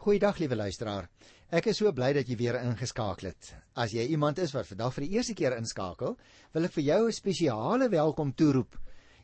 Goeiedag 0.00 0.38
liewe 0.40 0.56
luisteraar. 0.56 1.10
Ek 1.52 1.66
is 1.68 1.76
so 1.76 1.90
bly 1.92 2.06
dat 2.16 2.28
jy 2.30 2.38
weer 2.40 2.56
ingeskakel 2.56 3.26
het. 3.28 3.50
As 3.76 3.92
jy 3.92 4.06
iemand 4.14 4.38
is 4.40 4.54
wat 4.56 4.70
vandag 4.70 4.94
vir 4.96 5.04
die 5.04 5.18
eerste 5.18 5.34
keer 5.36 5.52
inskakel, 5.58 6.14
wil 6.56 6.68
ek 6.68 6.72
vir 6.72 6.84
jou 6.86 7.00
'n 7.08 7.12
spesiale 7.12 7.88
welkom 7.92 8.32
toeroep 8.32 8.78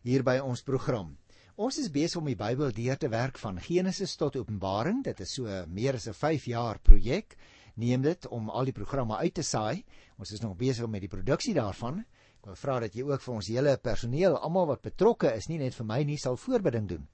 hier 0.05 0.23
by 0.23 0.37
ons 0.37 0.61
program. 0.61 1.17
Ons 1.57 1.79
is 1.79 1.89
besig 1.89 2.21
om 2.21 2.29
die 2.29 2.37
Bybel 2.37 2.77
deur 2.77 2.99
te 2.99 3.09
werk 3.09 3.39
van 3.39 3.59
Genesis 3.59 4.17
tot 4.17 4.37
Openbaring. 4.37 5.03
Dit 5.03 5.21
is 5.21 5.33
so 5.33 5.65
meer 5.67 5.95
as 5.95 6.09
'n 6.09 6.13
5 6.13 6.45
jaar 6.45 6.79
projek. 6.79 7.39
Neem 7.77 8.03
dit 8.03 8.29
om 8.29 8.51
al 8.51 8.65
die 8.65 8.77
programme 8.77 9.17
uit 9.17 9.35
te 9.35 9.43
saai. 9.43 9.83
Ons 10.19 10.33
is 10.33 10.43
nog 10.43 10.59
besig 10.59 10.87
met 10.87 11.01
die 11.01 11.09
produksie 11.09 11.55
daarvan. 11.55 12.05
Ek 12.41 12.45
wil 12.45 12.55
vra 12.55 12.81
dat 12.81 12.93
jy 12.93 13.03
ook 13.03 13.23
vir 13.23 13.35
ons 13.35 13.47
hele 13.47 13.79
personeel, 13.79 14.37
almal 14.37 14.67
wat 14.67 14.83
betrokke 14.83 15.35
is, 15.35 15.49
nie 15.49 15.59
net 15.59 15.75
vir 15.75 15.87
my 15.87 16.03
nie, 16.03 16.19
sal 16.19 16.37
voorbeding 16.37 16.87
doen. 16.87 17.09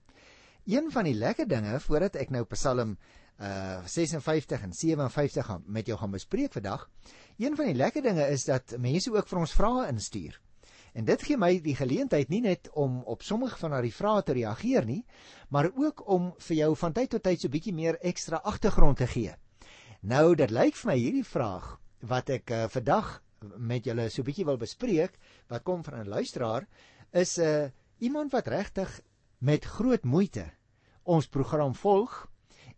Een 0.66 0.90
van 0.90 1.04
die 1.04 1.14
lekker 1.14 1.48
dinge 1.48 1.80
voordat 1.80 2.16
ek 2.16 2.30
nou 2.30 2.44
Psalm 2.44 2.98
uh 3.41 3.87
56 3.87 4.62
en 4.62 4.73
57 4.73 5.46
gaan 5.46 5.63
met 5.67 5.86
jou 5.86 5.99
gaan 5.99 6.11
bespreek 6.11 6.53
vandag. 6.53 6.90
Een 7.39 7.57
van 7.57 7.67
die 7.67 7.75
lekker 7.75 8.03
dinge 8.03 8.29
is 8.29 8.45
dat 8.45 8.77
mense 8.79 9.13
ook 9.13 9.29
vir 9.29 9.39
ons 9.39 9.53
vrae 9.53 9.89
instuur. 9.89 10.40
En 10.93 11.04
dit 11.09 11.23
gee 11.25 11.37
my 11.40 11.54
die 11.64 11.76
geleentheid 11.76 12.29
nie 12.29 12.43
net 12.45 12.68
om 12.76 13.00
op 13.09 13.23
sommige 13.23 13.57
van 13.59 13.73
daardie 13.73 13.95
vrae 13.95 14.23
te 14.23 14.32
reageer 14.37 14.85
nie, 14.85 15.04
maar 15.49 15.71
ook 15.75 16.04
om 16.09 16.32
vir 16.39 16.57
jou 16.57 16.76
van 16.76 16.93
tyd 16.93 17.11
tot 17.14 17.23
tyd 17.23 17.40
so 17.40 17.49
bietjie 17.49 17.73
meer 17.75 17.99
ekstra 18.00 18.43
agtergrond 18.45 19.00
te 19.00 19.09
gee. 19.09 19.32
Nou, 20.03 20.35
dit 20.37 20.51
lyk 20.51 20.76
vir 20.76 20.90
my 20.90 20.96
hierdie 20.99 21.25
vraag 21.25 21.79
wat 22.11 22.31
ek 22.35 22.51
uh, 22.51 22.64
vandag 22.68 23.23
met 23.57 23.87
julle 23.87 24.09
so 24.11 24.23
bietjie 24.26 24.45
wil 24.45 24.59
bespreek, 24.61 25.17
wat 25.49 25.64
kom 25.64 25.85
van 25.85 26.03
'n 26.03 26.09
luisteraar, 26.09 26.67
is 27.12 27.39
'n 27.39 27.43
uh, 27.43 27.71
iemand 27.99 28.32
wat 28.32 28.46
regtig 28.46 29.01
met 29.39 29.64
groot 29.64 30.04
moeite 30.04 30.51
ons 31.03 31.26
program 31.26 31.75
volg 31.75 32.28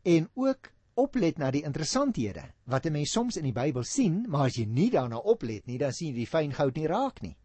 en 0.05 0.29
ook 0.35 0.71
oplet 0.95 1.39
na 1.39 1.51
die 1.51 1.65
interessanthede 1.65 2.45
wat 2.71 2.87
'n 2.87 2.93
mens 2.93 3.13
soms 3.13 3.37
in 3.37 3.45
die 3.45 3.53
Bybel 3.53 3.85
sien, 3.85 4.25
maar 4.29 4.47
as 4.47 4.57
jy 4.57 4.65
nie 4.65 4.91
daarna 4.91 5.17
oplet 5.17 5.67
nie, 5.67 5.79
dan 5.79 5.93
sien 5.93 6.09
jy 6.09 6.15
die 6.15 6.27
fyn 6.27 6.53
goud 6.53 6.77
nie 6.77 6.87
raak 6.87 7.23
nie. 7.23 7.37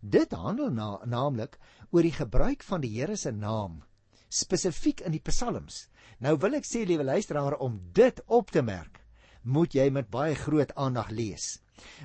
Dit 0.00 0.32
handel 0.32 0.70
na, 0.70 1.00
naamlik 1.04 1.58
oor 1.90 2.02
die 2.02 2.12
gebruik 2.12 2.62
van 2.62 2.80
die 2.80 3.00
Here 3.00 3.16
se 3.16 3.32
naam 3.32 3.82
spesifiek 4.28 5.00
in 5.00 5.12
die 5.12 5.20
psalms. 5.20 5.88
Nou 6.18 6.36
wil 6.36 6.54
ek 6.54 6.64
sê 6.64 6.86
liewe 6.86 7.04
luisteraar 7.04 7.58
om 7.60 7.80
dit 7.92 8.22
op 8.26 8.50
te 8.50 8.62
merk, 8.62 9.02
moet 9.42 9.74
jy 9.74 9.90
met 9.90 10.10
baie 10.10 10.34
groot 10.34 10.72
aandag 10.74 11.10
lees. 11.10 11.58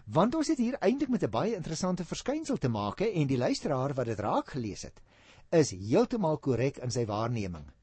Want 0.06 0.36
ons 0.36 0.48
het 0.48 0.58
hier 0.58 0.78
eintlik 0.81 1.09
met 1.09 1.24
'n 1.24 1.30
baie 1.30 1.56
interessante 1.56 2.03
verskynsel 2.03 2.58
te 2.58 2.70
maak 2.70 3.02
en 3.02 3.28
die 3.28 3.38
luisteraar 3.38 3.94
wat 3.94 4.06
dit 4.06 4.20
raak 4.20 4.50
gelees 4.50 4.81
het, 4.81 5.00
is 5.52 5.72
heeltemal 5.72 6.38
korrek 6.38 6.78
in 6.78 6.92
sy 6.92 7.06
waarneming. 7.06 7.77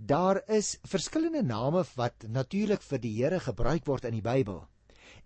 Daar 0.00 0.48
is 0.48 0.78
verskillende 0.88 1.42
name 1.42 1.82
wat 1.94 2.24
natuurlik 2.32 2.80
vir 2.82 3.00
die 3.02 3.12
Here 3.18 3.40
gebruik 3.40 3.84
word 3.84 4.06
in 4.08 4.14
die 4.16 4.24
Bybel. 4.24 4.62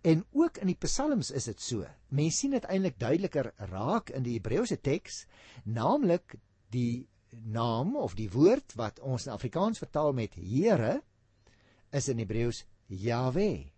En 0.03 0.25
ook 0.35 0.59
in 0.59 0.67
die 0.67 0.79
Psalms 0.83 1.31
is 1.31 1.47
dit 1.47 1.61
so. 1.63 1.87
Mense 2.11 2.41
sien 2.43 2.57
dit 2.57 2.65
eintlik 2.67 2.99
duideliker 2.99 3.53
raak 3.71 4.11
in 4.11 4.25
die 4.27 4.35
Hebreëse 4.35 4.81
teks, 4.83 5.27
naamlik 5.63 6.35
die 6.75 7.07
naam 7.31 7.95
of 7.97 8.17
die 8.19 8.27
woord 8.33 8.75
wat 8.75 8.99
ons 8.99 9.29
in 9.29 9.35
Afrikaans 9.37 9.79
vertaal 9.79 10.11
met 10.13 10.35
Here 10.35 10.97
is 11.95 12.09
in 12.11 12.19
Hebreëus 12.19 12.65
Jahwe. 12.91 13.71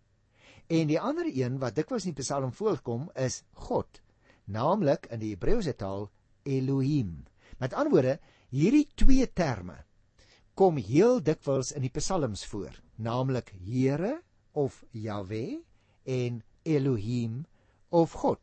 En 0.73 0.89
die 0.89 1.01
ander 1.01 1.29
een 1.29 1.59
wat 1.61 1.77
dikwels 1.77 2.07
in 2.09 2.17
die 2.17 2.25
Psalm 2.25 2.55
voorkom 2.57 3.11
is 3.21 3.43
God, 3.69 4.01
naamlik 4.49 5.11
in 5.13 5.21
die 5.21 5.35
Hebreëse 5.35 5.77
taal 5.77 6.09
Elohim. 6.49 7.27
Met 7.61 7.77
ander 7.77 7.93
woorde, 7.93 8.17
hierdie 8.49 8.87
twee 8.97 9.29
terme 9.29 9.83
kom 10.57 10.79
heel 10.81 11.19
dikwels 11.21 11.75
in 11.77 11.85
die 11.85 11.93
psalms 11.93 12.47
voor, 12.49 12.73
naamlik 12.97 13.51
Here 13.61 14.23
of 14.57 14.79
Jahwe 14.97 15.61
en 16.09 16.39
Elohim 16.65 17.43
of 17.93 18.15
God. 18.23 18.41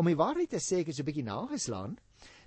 Om 0.00 0.08
die 0.08 0.16
waarheid 0.16 0.48
te 0.54 0.60
sê, 0.64 0.80
ek 0.80 0.88
het 0.88 0.96
so 0.96 1.02
'n 1.02 1.08
bietjie 1.10 1.26
nageslaan. 1.28 1.98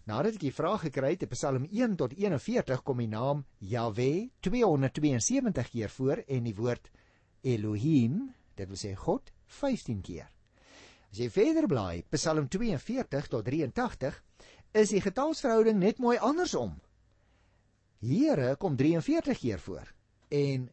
Nadat 0.05 0.33
ek 0.33 0.39
die 0.39 0.53
vraag 0.53 0.81
gekry 0.81 1.11
het, 1.13 1.29
Psalm 1.29 1.67
1 1.69 1.95
tot 1.95 2.13
41 2.13 2.81
kom 2.83 2.97
die 2.97 3.07
naam 3.07 3.45
Jahwe 3.59 4.29
272 4.41 5.69
keer 5.69 5.89
voor 5.89 6.23
en 6.27 6.43
die 6.43 6.55
woord 6.55 6.89
Elohim, 7.43 8.33
dit 8.55 8.67
wil 8.67 8.77
sê 8.77 8.95
God, 8.95 9.31
15 9.45 10.01
keer. 10.01 10.29
As 11.11 11.17
jy 11.17 11.29
verder 11.29 11.67
blaai, 11.67 12.03
Psalm 12.09 12.47
42 12.47 13.27
tot 13.27 13.45
83, 13.45 14.23
is 14.73 14.89
die 14.89 15.01
getalsverhouding 15.01 15.79
net 15.79 15.97
mooi 15.99 16.17
andersom. 16.17 16.81
Here 18.05 18.55
kom 18.61 18.75
43 18.77 19.39
keer 19.39 19.59
voor 19.59 19.87
en 20.29 20.69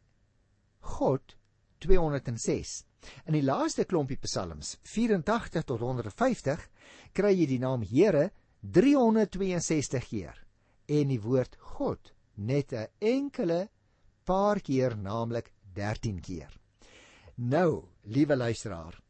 God 0.81 1.37
206. 1.79 2.73
In 3.27 3.37
die 3.39 3.43
laaste 3.43 3.87
klompie 3.89 4.19
psalms 4.21 4.77
84 4.85 5.65
tot 5.65 5.81
150 5.81 6.67
kry 7.17 7.33
jy 7.33 7.47
die 7.55 7.61
naam 7.63 7.87
Here 7.89 8.31
362 8.61 10.09
keer 10.11 10.43
en 10.93 11.09
die 11.09 11.21
woord 11.23 11.57
God 11.77 12.13
net 12.37 12.73
'n 12.73 12.89
enkele 13.01 13.69
paar 14.25 14.61
keer 14.61 14.97
naamlik 14.97 15.53
13 15.75 16.21
keer. 16.21 16.53
Nou, 17.35 17.89
liewe 18.03 18.37
luisteraar, 18.37 19.01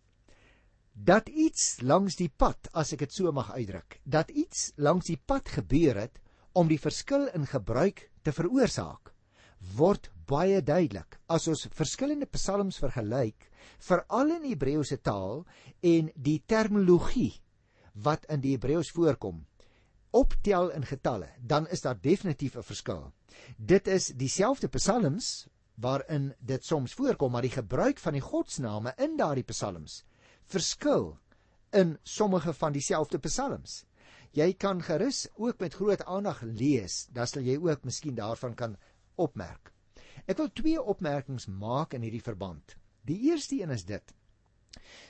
dat 0.93 1.28
iets 1.28 1.81
langs 1.81 2.16
die 2.16 2.31
pad, 2.31 2.69
as 2.72 2.93
ek 2.93 2.99
dit 2.99 3.12
so 3.12 3.32
mag 3.32 3.50
uitdruk, 3.53 4.00
dat 4.05 4.31
iets 4.31 4.72
langs 4.77 5.06
die 5.06 5.19
pad 5.19 5.49
gebeur 5.49 5.97
het 5.97 6.21
om 6.53 6.69
die 6.69 6.78
verskil 6.78 7.28
in 7.34 7.47
gebruik 7.47 8.12
te 8.22 8.33
veroorsaak, 8.33 9.12
word 9.77 10.10
baie 10.27 10.60
duidelik 10.62 11.19
as 11.31 11.47
ons 11.50 11.69
verskillende 11.77 12.27
psalms 12.34 12.78
vergelyk, 12.83 13.49
veral 13.78 14.34
in 14.37 14.49
Hebreëse 14.50 14.99
taal 15.03 15.44
en 15.83 16.10
die 16.16 16.38
terminologie 16.47 17.32
wat 18.05 18.25
in 18.32 18.41
die 18.41 18.55
Hebreëus 18.56 18.91
voorkom, 18.94 19.43
optel 20.12 20.71
in 20.77 20.84
getalle, 20.88 21.28
dan 21.38 21.66
is 21.69 21.82
daar 21.84 21.99
definitief 22.00 22.56
'n 22.56 22.62
verskil. 22.62 23.12
Dit 23.56 23.88
is 23.88 24.12
dieselfde 24.16 24.69
psalms 24.69 25.49
waarin 25.75 26.34
dit 26.38 26.65
soms 26.65 26.94
voorkom, 26.94 27.32
maar 27.32 27.43
die 27.43 27.56
gebruik 27.56 27.99
van 27.99 28.12
die 28.12 28.21
godsname 28.21 28.94
in 28.97 29.16
daardie 29.16 29.44
psalms 29.44 30.05
verskil 30.44 31.19
in 31.72 31.99
sommige 32.03 32.53
van 32.53 32.72
dieselfde 32.72 33.19
psalms 33.19 33.84
jy 34.32 34.53
kan 34.56 34.81
gerus 34.82 35.26
ook 35.37 35.60
met 35.60 35.75
groot 35.76 36.03
aandag 36.04 36.43
lees, 36.43 37.06
dan 37.12 37.28
sal 37.28 37.44
jy 37.44 37.59
ook 37.60 37.84
miskien 37.84 38.16
daarvan 38.16 38.54
kan 38.54 38.76
opmerk. 39.20 39.72
Ek 40.26 40.38
wil 40.38 40.50
twee 40.54 40.81
opmerkings 40.81 41.48
maak 41.48 41.94
in 41.94 42.04
hierdie 42.06 42.25
verband. 42.25 42.76
Die 43.04 43.19
eerste 43.31 43.59
een 43.60 43.72
is 43.75 43.84
dit: 43.84 44.15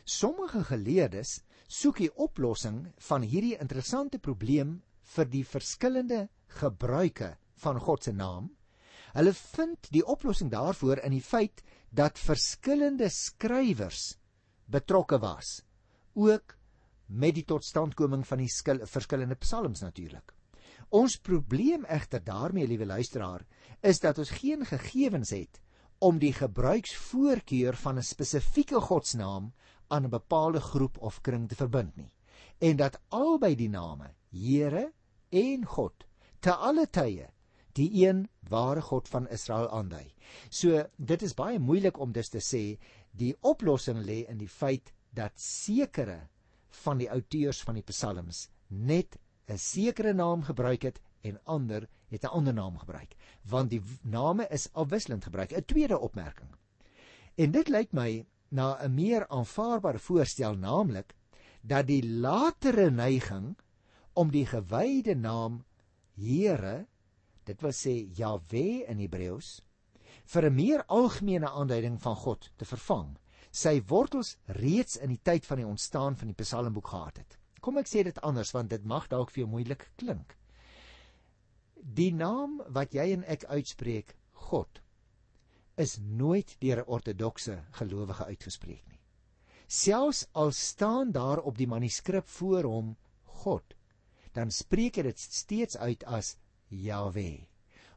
Sommige 0.04 0.64
geleerdes 0.64 1.42
soek 1.68 2.00
die 2.02 2.12
oplossing 2.20 2.86
van 3.08 3.22
hierdie 3.22 3.58
interessante 3.60 4.18
probleem 4.18 4.80
vir 5.14 5.28
die 5.28 5.44
verskillende 5.44 6.26
gebruike 6.60 7.36
van 7.62 7.78
God 7.80 8.04
se 8.04 8.12
naam. 8.12 8.50
Hulle 9.12 9.34
vind 9.36 9.90
die 9.92 10.04
oplossing 10.08 10.50
daarvoor 10.50 11.02
in 11.04 11.12
die 11.12 11.24
feit 11.24 11.62
dat 11.90 12.18
verskillende 12.18 13.10
skrywers 13.12 14.16
betrokke 14.72 15.18
was, 15.20 15.60
ook 16.16 16.56
met 17.12 17.34
die 17.34 17.44
totstandkoming 17.44 18.24
van 18.26 18.38
die 18.38 18.48
skil, 18.48 18.80
verskillende 18.86 19.36
psalms 19.40 19.82
natuurlik. 19.84 20.32
Ons 20.90 21.16
probleem 21.16 21.84
egter 21.84 22.24
daarmee, 22.24 22.66
liewe 22.66 22.86
luisteraar, 22.86 23.44
is 23.80 24.00
dat 24.00 24.18
ons 24.18 24.30
geen 24.30 24.64
gegevens 24.66 25.30
het 25.30 25.60
om 25.98 26.18
die 26.18 26.32
gebruiksvoorkeur 26.32 27.76
van 27.76 27.98
'n 27.98 28.02
spesifieke 28.02 28.80
godsnaam 28.80 29.52
aan 29.88 30.04
'n 30.04 30.10
bepaalde 30.10 30.60
groep 30.60 30.98
of 30.98 31.20
kring 31.20 31.48
te 31.48 31.54
verbind 31.54 31.96
nie 31.96 32.12
en 32.62 32.78
dat 32.78 32.98
albei 33.08 33.54
die 33.58 33.70
name 33.70 34.12
Here 34.32 34.92
en 35.30 35.64
God 35.66 36.06
te 36.40 36.54
alle 36.54 36.86
tye 36.86 37.28
die 37.76 37.88
een 38.04 38.26
ware 38.52 38.82
God 38.84 39.08
van 39.08 39.28
Israel 39.32 39.70
aandui. 39.72 40.12
So 40.50 40.82
dit 40.96 41.22
is 41.24 41.34
baie 41.36 41.60
moeilik 41.60 41.98
om 42.00 42.12
dus 42.12 42.28
te 42.32 42.42
sê 42.44 42.76
die 43.16 43.32
oplossing 43.40 44.02
lê 44.04 44.22
in 44.28 44.38
die 44.40 44.50
feit 44.50 44.92
dat 45.16 45.32
sekere 45.40 46.19
van 46.76 46.98
die 46.98 47.08
auteurs 47.08 47.62
van 47.62 47.74
die 47.74 47.86
psalms 47.86 48.48
net 48.69 49.19
'n 49.48 49.58
sekere 49.58 50.12
naam 50.12 50.42
gebruik 50.42 50.82
het 50.82 51.00
en 51.22 51.40
ander 51.44 51.88
het 52.08 52.24
'n 52.24 52.34
ander 52.38 52.54
naam 52.54 52.78
gebruik 52.78 53.16
want 53.42 53.70
die 53.70 53.82
name 54.02 54.46
is 54.50 54.69
afwisselend 54.72 55.24
gebruik. 55.24 55.52
'n 55.52 55.64
tweede 55.64 55.98
opmerking. 55.98 56.50
En 57.34 57.50
dit 57.50 57.69
lyk 57.69 57.92
my 57.92 58.26
na 58.48 58.78
'n 58.84 58.94
meer 58.94 59.28
aanvaarbare 59.28 59.98
voorstel 59.98 60.54
naamlik 60.54 61.14
dat 61.60 61.86
die 61.86 62.04
latere 62.06 62.90
neiging 62.90 63.56
om 64.12 64.30
die 64.30 64.46
gewyde 64.46 65.14
naam 65.14 65.64
Here 66.14 66.86
dit 67.44 67.60
wil 67.60 67.72
sê 67.72 67.94
Jahwe 68.14 68.84
in 68.86 68.98
Hebreëus 68.98 69.62
vir 70.25 70.46
'n 70.46 70.54
meer 70.54 70.84
algemene 70.86 71.50
aanduiding 71.50 72.00
van 72.00 72.16
God 72.16 72.50
te 72.56 72.64
vervang 72.64 73.16
sy 73.52 73.82
wortels 73.88 74.37
reeds 74.56 74.96
in 74.96 75.12
die 75.12 75.20
tyd 75.20 75.46
van 75.46 75.60
die 75.60 75.69
ontstaan 75.69 76.16
van 76.16 76.32
die 76.32 76.38
Psalmboek 76.38 76.88
gehad 76.88 77.19
het. 77.20 77.37
Kom 77.60 77.78
ek 77.78 77.90
sê 77.90 78.02
dit 78.02 78.19
anders 78.25 78.52
want 78.56 78.72
dit 78.72 78.84
mag 78.88 79.08
dalk 79.12 79.31
vir 79.31 79.44
jou 79.44 79.50
moeilik 79.52 79.84
klink. 80.00 80.32
Die 81.76 82.12
naam 82.14 82.60
wat 82.72 82.94
jy 82.96 83.10
en 83.12 83.26
ek 83.28 83.44
uitspreek, 83.44 84.16
God, 84.49 84.81
is 85.76 85.99
nooit 85.99 86.56
deur 86.60 86.82
'n 86.82 86.88
ortodokse 86.96 87.58
gelowige 87.78 88.25
uitgespreek 88.25 88.84
nie. 88.88 89.00
Selfs 89.69 90.26
al 90.32 90.52
staan 90.52 91.12
daar 91.12 91.38
op 91.38 91.56
die 91.58 91.66
manuskrip 91.66 92.28
voor 92.28 92.64
hom 92.64 92.96
God, 93.44 93.75
dan 94.32 94.50
spreek 94.50 94.96
hy 94.96 95.02
dit 95.02 95.19
steeds 95.19 95.76
uit 95.76 96.04
as 96.04 96.37
Jahwe, 96.69 97.46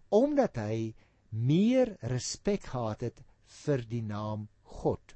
omdat 0.10 0.56
hy 0.57 0.96
meer 1.31 1.98
respek 2.02 2.63
gehad 2.63 3.02
het 3.02 3.24
vir 3.63 3.84
die 3.88 4.02
naam 4.02 4.48
God. 4.63 5.15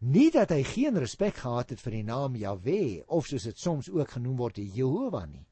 Nie 0.00 0.30
dat 0.30 0.50
hy 0.50 0.62
geen 0.64 0.98
respek 0.98 1.36
gehad 1.44 1.70
het 1.70 1.80
vir 1.80 1.92
die 1.92 2.04
naam 2.04 2.36
Jahwe 2.36 3.04
of 3.06 3.26
soos 3.26 3.44
dit 3.44 3.58
soms 3.58 3.90
ook 3.90 4.10
genoem 4.10 4.36
word 4.36 4.56
Jehovah 4.56 5.26
nie, 5.28 5.46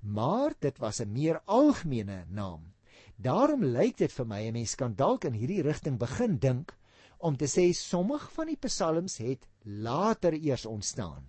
maar 0.00 0.52
dit 0.60 0.78
was 0.78 1.00
'n 1.00 1.12
meer 1.12 1.40
algemene 1.46 2.24
naam 2.28 2.74
Daarom 3.18 3.64
lyk 3.64 3.96
dit 3.98 4.12
vir 4.14 4.26
my 4.30 4.44
'n 4.46 4.52
mens 4.54 4.74
kan 4.78 4.92
dalk 4.94 5.24
in 5.24 5.34
hierdie 5.34 5.62
rigting 5.66 5.96
begin 5.98 6.36
dink 6.38 6.76
om 7.18 7.36
te 7.36 7.48
sê 7.50 7.72
sommige 7.74 8.30
van 8.30 8.46
die 8.46 8.60
psalms 8.66 9.16
het 9.18 9.48
later 9.64 10.32
eers 10.34 10.66
ontstaan. 10.66 11.26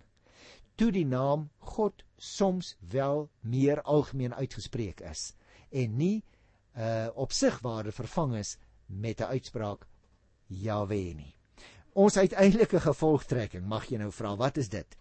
Toe 0.75 0.91
die 0.91 1.05
naam 1.05 1.49
God 1.57 2.03
soms 2.17 2.75
wel 2.79 3.29
meer 3.41 3.81
algemeen 3.81 4.33
uitgespreek 4.33 5.01
is 5.01 5.33
en 5.71 5.97
nie 5.97 6.23
uh 6.77 7.09
op 7.15 7.31
sig 7.31 7.59
waarde 7.59 7.91
vervang 7.91 8.35
is 8.35 8.57
met 8.85 9.19
'n 9.19 9.33
uitspraak 9.33 9.87
Jahwe 10.47 11.13
nie. 11.15 11.38
Ons 11.99 12.15
uiteindelike 12.15 12.79
gevolgtrekking, 12.79 13.65
mag 13.67 13.89
jy 13.91 13.97
nou 13.99 14.07
vra, 14.15 14.29
wat 14.39 14.55
is 14.61 14.69
dit? 14.71 14.93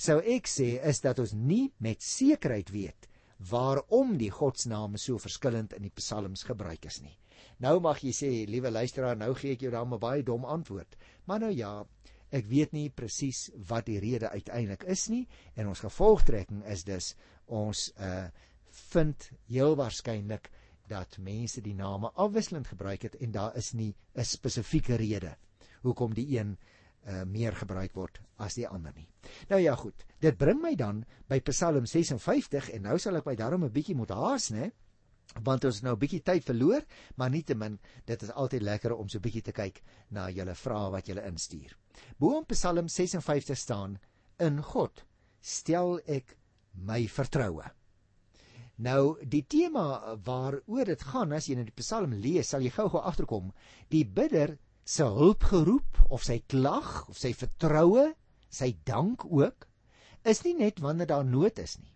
Sou 0.00 0.14
ek 0.34 0.46
sê 0.48 0.78
is 0.88 1.02
dat 1.04 1.18
ons 1.20 1.34
nie 1.36 1.66
met 1.84 2.00
sekerheid 2.00 2.70
weet 2.72 3.08
waarom 3.50 4.14
die 4.16 4.30
godsname 4.32 4.96
so 4.96 5.20
verskillend 5.20 5.74
in 5.76 5.84
die 5.84 5.92
psalms 5.98 6.46
gebruik 6.48 6.88
is 6.88 7.02
nie. 7.04 7.12
Nou 7.60 7.74
mag 7.84 8.00
jy 8.00 8.14
sê, 8.16 8.30
liewe 8.48 8.72
luisteraar, 8.72 9.18
nou 9.20 9.34
gee 9.36 9.52
ek 9.52 9.66
jou 9.66 9.74
dan 9.74 9.92
'n 9.92 10.00
baie 10.00 10.24
dom 10.24 10.48
antwoord. 10.48 10.96
Maar 11.26 11.40
nou 11.44 11.52
ja, 11.52 11.84
ek 12.32 12.48
weet 12.48 12.72
nie 12.72 12.88
presies 12.88 13.50
wat 13.68 13.84
die 13.92 14.00
rede 14.00 14.30
uiteindelik 14.30 14.88
is 14.88 15.08
nie 15.08 15.26
en 15.56 15.68
ons 15.68 15.84
gevolgtrekking 15.84 16.64
is 16.64 16.84
dus 16.84 17.14
ons 17.46 17.92
uh 18.00 18.28
vind 18.92 19.30
heel 19.48 19.76
waarskynlik 19.76 20.50
dat 20.88 21.18
mense 21.18 21.60
die 21.60 21.74
name 21.74 22.10
afwisselend 22.14 22.66
gebruik 22.66 23.02
het 23.02 23.14
en 23.20 23.32
daar 23.32 23.56
is 23.56 23.72
nie 23.72 23.94
'n 24.14 24.24
spesifieke 24.24 24.96
rede 24.96 25.36
hoekom 25.86 26.14
die 26.16 26.26
een 26.38 26.56
uh, 27.06 27.22
meer 27.24 27.54
gebruik 27.56 27.94
word 27.94 28.20
as 28.42 28.56
die 28.58 28.66
ander 28.68 28.94
nie. 28.96 29.06
Nou 29.50 29.60
ja, 29.62 29.76
goed. 29.78 30.04
Dit 30.22 30.38
bring 30.38 30.60
my 30.62 30.74
dan 30.78 31.04
by 31.30 31.40
Psalm 31.50 31.86
56 31.86 32.72
en 32.74 32.86
nou 32.88 32.98
sal 33.02 33.18
ek 33.20 33.28
my 33.28 33.36
daarom 33.38 33.64
'n 33.64 33.72
bietjie 33.72 33.96
moet 33.96 34.10
haas, 34.10 34.50
né? 34.50 34.72
Want 35.42 35.64
ons 35.64 35.82
nou 35.82 35.94
'n 35.94 35.98
bietjie 35.98 36.22
tyd 36.22 36.44
verloor, 36.44 36.82
maar 37.16 37.30
nietemin, 37.30 37.78
dit 38.04 38.22
is 38.22 38.30
altyd 38.30 38.62
lekker 38.62 38.94
om 38.94 39.08
so 39.08 39.18
'n 39.18 39.22
bietjie 39.22 39.42
te 39.42 39.52
kyk 39.52 39.82
na 40.10 40.28
julle 40.30 40.54
vrae 40.54 40.90
wat 40.90 41.06
julle 41.06 41.26
instuur. 41.26 41.76
Bo 42.18 42.38
in 42.38 42.44
Psalm 42.46 42.88
56 42.88 43.58
staan: 43.58 43.98
In 44.38 44.62
God 44.62 45.04
stel 45.40 46.00
ek 46.06 46.36
my 46.72 47.06
vertroue. 47.08 47.64
Nou 48.76 49.16
die 49.24 49.44
tema 49.48 50.16
waaroor 50.24 50.84
dit 50.84 51.02
gaan 51.02 51.32
as 51.32 51.46
jy 51.48 51.56
in 51.56 51.64
die 51.64 51.80
Psalm 51.80 52.12
lees, 52.12 52.48
sal 52.48 52.60
jy 52.60 52.70
gou-gou 52.70 53.00
agterkom. 53.00 53.52
Die 53.88 54.04
bidder 54.04 54.58
se 54.86 55.02
hulp 55.02 55.42
geroep 55.50 55.98
of 56.14 56.22
sy 56.22 56.38
klag 56.46 57.08
of 57.10 57.18
sy 57.18 57.32
vertroue, 57.34 58.12
sy 58.48 58.70
dank 58.86 59.24
ook 59.26 59.66
is 60.26 60.44
nie 60.44 60.54
net 60.58 60.78
wanneer 60.82 61.10
daar 61.10 61.26
nood 61.26 61.58
is 61.58 61.74
nie, 61.80 61.90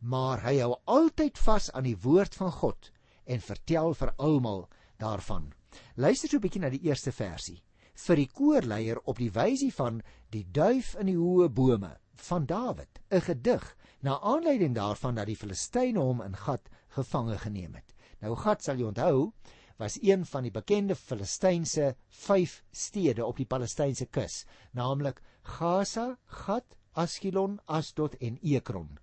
maar 0.00 0.42
hy 0.44 0.58
hou 0.60 0.74
altyd 0.84 1.40
vas 1.46 1.70
aan 1.72 1.88
die 1.88 1.96
woord 2.04 2.36
van 2.36 2.52
God 2.52 2.90
en 3.24 3.40
vertel 3.40 3.96
vir 3.96 4.12
almal 4.22 4.66
daarvan. 5.00 5.52
Luister 5.96 6.28
so 6.28 6.36
'n 6.36 6.44
bietjie 6.44 6.60
na 6.60 6.70
die 6.70 6.84
eerste 6.84 7.12
versie 7.12 7.62
vir 7.96 8.16
die 8.16 8.28
koorleier 8.28 9.00
op 9.04 9.18
die 9.18 9.32
wysie 9.32 9.72
van 9.72 10.02
die 10.30 10.44
duif 10.44 10.94
in 11.00 11.06
die 11.06 11.16
hoë 11.16 11.48
bome 11.48 11.96
van 12.28 12.46
Dawid, 12.46 13.00
'n 13.10 13.20
gedig 13.20 13.76
na 14.02 14.20
aanleiding 14.20 14.74
daarvan 14.74 15.14
dat 15.14 15.26
die 15.26 15.36
Filistyne 15.36 16.00
hom 16.00 16.20
in 16.22 16.36
Gat 16.36 16.68
gevange 16.88 17.38
geneem 17.38 17.74
het. 17.74 17.94
Nou 18.20 18.36
Gat 18.36 18.62
sal 18.62 18.76
jy 18.76 18.84
onthou, 18.84 19.32
was 19.76 19.98
een 20.02 20.24
van 20.26 20.42
die 20.42 20.50
bekende 20.50 20.96
Filistynse 20.96 21.94
5 22.08 22.62
stede 22.70 23.24
op 23.24 23.36
die 23.36 23.46
Palestynse 23.46 24.06
kus, 24.06 24.44
naamlik 24.72 25.20
Gaza, 25.42 26.18
Gat, 26.24 26.76
Askelon, 26.92 27.60
Asdod 27.66 28.16
en 28.16 28.38
Ekron. 28.42 28.98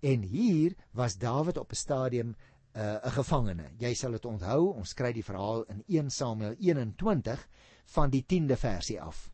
En 0.00 0.22
hier 0.22 0.74
was 0.92 1.18
Dawid 1.18 1.58
op 1.58 1.70
'n 1.72 1.74
stadium 1.74 2.34
'n 2.74 2.80
uh, 2.80 3.04
'n 3.04 3.10
gevangene. 3.10 3.70
Jy 3.78 3.94
sal 3.94 4.10
dit 4.10 4.24
onthou, 4.24 4.72
ons 4.72 4.94
kry 4.94 5.12
die 5.12 5.24
verhaal 5.24 5.62
in 5.62 5.82
1 5.86 6.10
Samuel 6.10 6.54
21 6.58 7.48
van 7.84 8.10
die 8.10 8.24
10de 8.32 8.56
versie 8.56 9.00
af. 9.00 9.30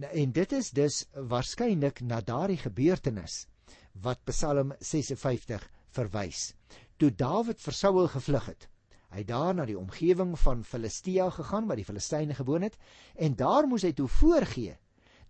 En 0.00 0.32
dit 0.32 0.52
is 0.52 0.70
dus 0.70 1.04
waarskynlik 1.12 2.00
na 2.00 2.20
daardie 2.20 2.56
gebeurtenis 2.56 3.46
wat 3.92 4.24
Psalm 4.24 4.74
56 4.78 5.70
verwys. 5.90 6.54
Toe 6.96 7.10
Dawid 7.10 7.60
vir 7.60 7.72
Saul 7.72 8.08
gevlug 8.08 8.46
het, 8.46 8.68
Hy 9.10 9.24
daar 9.26 9.54
na 9.54 9.64
die 9.66 9.78
omgewing 9.78 10.36
van 10.38 10.62
Filistia 10.64 11.30
gegaan 11.34 11.66
waar 11.66 11.80
die 11.80 11.84
Filistyne 11.84 12.34
gewoon 12.34 12.62
het 12.62 12.76
en 13.14 13.34
daar 13.34 13.66
moes 13.66 13.82
hy 13.82 13.92
toe 13.92 14.08
voorgee 14.08 14.76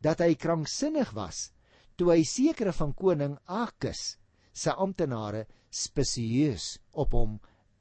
dat 0.05 0.21
hy 0.21 0.35
kranksinnig 0.35 1.15
was 1.17 1.51
toe 1.97 2.13
hy 2.13 2.25
sekere 2.25 2.73
van 2.73 2.93
koning 2.97 3.39
Akis 3.45 4.17
se 4.53 4.73
amptenare 4.73 5.47
spesieus 5.71 6.79
op 6.93 7.13
hom 7.13 7.39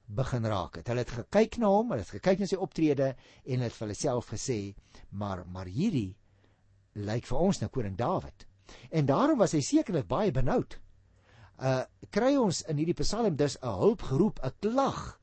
begin 0.09 0.45
raak 0.49 0.79
het. 0.79 0.87
Hulle 0.89 1.03
het 1.05 1.13
gekyk 1.13 1.59
na 1.61 1.69
hom, 1.69 1.91
hulle 1.93 2.03
het 2.03 2.15
gekyk 2.17 2.41
na 2.41 2.49
sy 2.49 2.57
optrede 2.57 3.13
en 3.45 3.63
het 3.63 3.75
vir 3.75 3.85
hulle 3.85 3.97
self 3.97 4.31
gesê, 4.33 4.59
maar 5.11 5.45
maar 5.45 5.69
hierdie 5.69 6.15
lyk 6.95 7.27
vir 7.29 7.43
ons 7.45 7.61
na 7.61 7.69
koning 7.69 7.97
Dawid. 7.97 8.45
En 8.91 9.05
daarom 9.05 9.39
was 9.39 9.53
hy 9.53 9.61
sekerlik 9.65 10.07
baie 10.09 10.31
benoud. 10.33 10.79
Uh 11.59 11.83
kry 12.11 12.35
ons 12.39 12.63
in 12.71 12.79
hierdie 12.79 12.97
Psalm 12.97 13.35
dus 13.35 13.57
'n 13.61 13.75
hulpgeroep, 13.81 14.39
'n 14.43 14.53
klag 14.61 15.18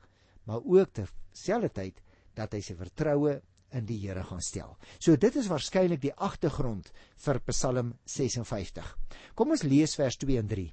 maar 0.47 0.65
ook 0.65 0.93
terselfdertyd 0.97 2.01
dat 2.37 2.55
hy 2.55 2.63
sy 2.65 2.77
vertroue 2.79 3.41
in 3.77 3.87
die 3.87 3.99
Here 4.01 4.23
gaan 4.25 4.43
stel. 4.45 4.77
So 4.99 5.17
dit 5.21 5.37
is 5.37 5.49
waarskynlik 5.51 6.01
die 6.03 6.15
agtergrond 6.15 6.93
vir 7.25 7.41
Psalm 7.51 7.95
56. 8.07 8.93
Kom 9.35 9.53
ons 9.55 9.67
lees 9.67 9.97
vers 9.99 10.17
2 10.23 10.39
en 10.41 10.49
3. 10.51 10.67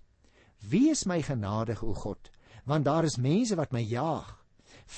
Wie 0.69 0.89
is 0.91 1.05
my 1.09 1.19
genadig 1.25 1.83
o 1.83 1.93
God, 1.97 2.29
want 2.65 2.85
daar 2.87 3.03
is 3.07 3.19
mense 3.19 3.57
wat 3.59 3.73
my 3.75 3.81
jaag, 3.83 4.29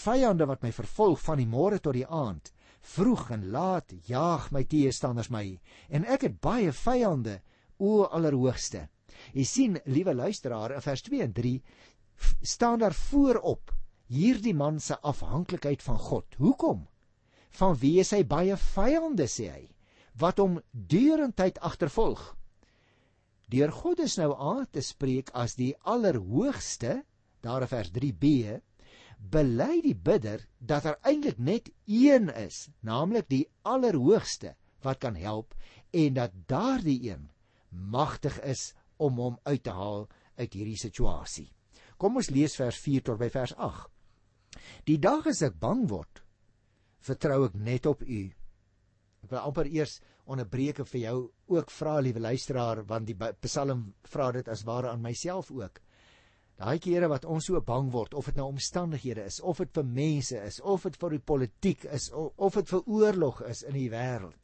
vyande 0.04 0.46
wat 0.50 0.62
my 0.66 0.72
vervolg 0.76 1.22
van 1.24 1.42
die 1.42 1.50
môre 1.50 1.80
tot 1.80 1.98
die 1.98 2.06
aand. 2.06 2.52
Vroeg 2.86 3.32
en 3.34 3.48
laat 3.50 3.96
jaag 4.06 4.52
my 4.54 4.62
teestanders 4.70 5.32
my 5.34 5.46
en 5.90 6.06
ek 6.06 6.28
het 6.28 6.36
baie 6.42 6.70
vyande 6.70 7.40
o 7.82 8.04
allerhoogste. 8.06 8.86
Jy 9.34 9.46
sien, 9.48 9.80
liewe 9.90 10.14
luisteraar, 10.14 10.76
in 10.76 10.84
vers 10.86 11.02
2 11.08 11.24
en 11.26 11.34
3 11.34 11.56
staan 12.46 12.80
daar 12.84 12.94
voorop 12.94 13.74
hierdie 14.12 14.54
man 14.54 14.80
se 14.80 14.98
afhanklikheid 15.02 15.82
van 15.84 15.98
God. 15.98 16.36
Hoekom? 16.38 16.86
Van 17.56 17.76
wie 17.80 18.00
is 18.04 18.12
hy 18.14 18.24
baie 18.28 18.58
vyande 18.60 19.28
sê 19.32 19.50
hy 19.52 19.64
wat 20.20 20.40
hom 20.40 20.62
deurentyd 20.72 21.60
agtervolg. 21.60 22.22
Deur 23.52 23.72
God 23.76 24.00
is 24.06 24.16
nou 24.18 24.32
aan 24.32 24.64
te 24.72 24.82
spreek 24.82 25.30
as 25.36 25.58
die 25.60 25.74
allerhoogste, 25.84 27.02
daar 27.44 27.66
in 27.66 27.70
vers 27.70 27.92
3b, 27.94 28.32
bely 29.20 29.82
die 29.84 29.96
bidder 29.96 30.46
dat 30.60 30.86
daar 30.86 30.96
er 30.96 31.12
eintlik 31.12 31.38
net 31.38 31.70
een 31.86 32.30
is, 32.30 32.70
naamlik 32.82 33.28
die 33.30 33.46
allerhoogste 33.64 34.56
wat 34.86 35.02
kan 35.04 35.16
help 35.20 35.54
en 35.92 36.16
dat 36.18 36.34
daardie 36.48 37.12
een 37.12 37.30
magtig 37.70 38.40
is 38.44 38.74
om 38.98 39.20
hom 39.20 39.40
uit 39.44 39.64
te 39.64 39.76
haal 39.76 40.08
uit 40.36 40.54
hierdie 40.54 40.80
situasie. 40.80 41.50
Kom 41.98 42.18
ons 42.20 42.32
lees 42.32 42.56
vers 42.60 42.80
4 42.80 43.04
tot 43.08 43.20
by 43.20 43.30
vers 43.32 43.56
Die 44.86 44.98
dag 45.02 45.28
as 45.28 45.42
ek 45.46 45.60
bang 45.60 45.86
word, 45.90 46.22
vertrou 47.06 47.46
ek 47.48 47.56
net 47.58 47.86
op 47.90 48.02
U. 48.02 48.22
Ek 49.26 49.32
wil 49.32 49.42
amper 49.42 49.70
eers 49.70 50.00
onderbreek 50.26 50.82
vir 50.90 51.02
jou 51.02 51.18
ook 51.54 51.72
vra 51.74 52.00
liewe 52.02 52.22
luisteraar 52.22 52.84
want 52.90 53.10
die 53.10 53.18
Psalm 53.46 53.88
vra 54.10 54.32
dit 54.34 54.48
as 54.50 54.66
ware 54.66 54.92
aan 54.92 55.04
myself 55.04 55.52
ook. 55.54 55.82
Daai 56.56 56.80
kere 56.80 57.10
wat 57.12 57.26
ons 57.28 57.50
so 57.50 57.60
bang 57.62 57.90
word 57.92 58.14
of 58.16 58.30
dit 58.30 58.38
nou 58.40 58.48
omstandighede 58.54 59.26
is 59.28 59.42
of 59.42 59.60
dit 59.60 59.72
vir 59.76 59.88
mense 59.98 60.40
is 60.40 60.62
of 60.62 60.86
dit 60.88 60.98
vir 61.02 61.18
die 61.18 61.26
politiek 61.32 61.86
is 61.98 62.08
of 62.16 62.56
dit 62.56 62.72
vir 62.72 62.86
oorlog 62.88 63.42
is 63.50 63.64
in 63.68 63.76
die 63.76 63.90
wêreld. 63.92 64.40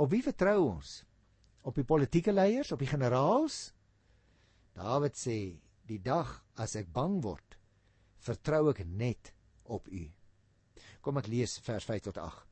Op 0.00 0.08
wie 0.14 0.22
vertrou 0.24 0.56
ons? 0.70 1.02
Op 1.68 1.76
die 1.76 1.84
politieke 1.84 2.32
leiers, 2.32 2.72
op 2.72 2.80
die 2.80 2.88
generaals? 2.88 3.74
Dawid 4.78 5.18
sê, 5.20 5.36
die 5.84 6.00
dag 6.00 6.30
as 6.56 6.78
ek 6.80 6.88
bang 6.94 7.18
word, 7.20 7.49
vertrou 8.26 8.70
ek 8.70 8.84
net 8.86 9.32
op 9.64 9.88
U. 9.88 10.04
Kom 11.00 11.20
ek 11.20 11.30
lees 11.32 11.58
vers 11.64 11.86
5 11.88 12.10
tot 12.10 12.18
8. 12.20 12.46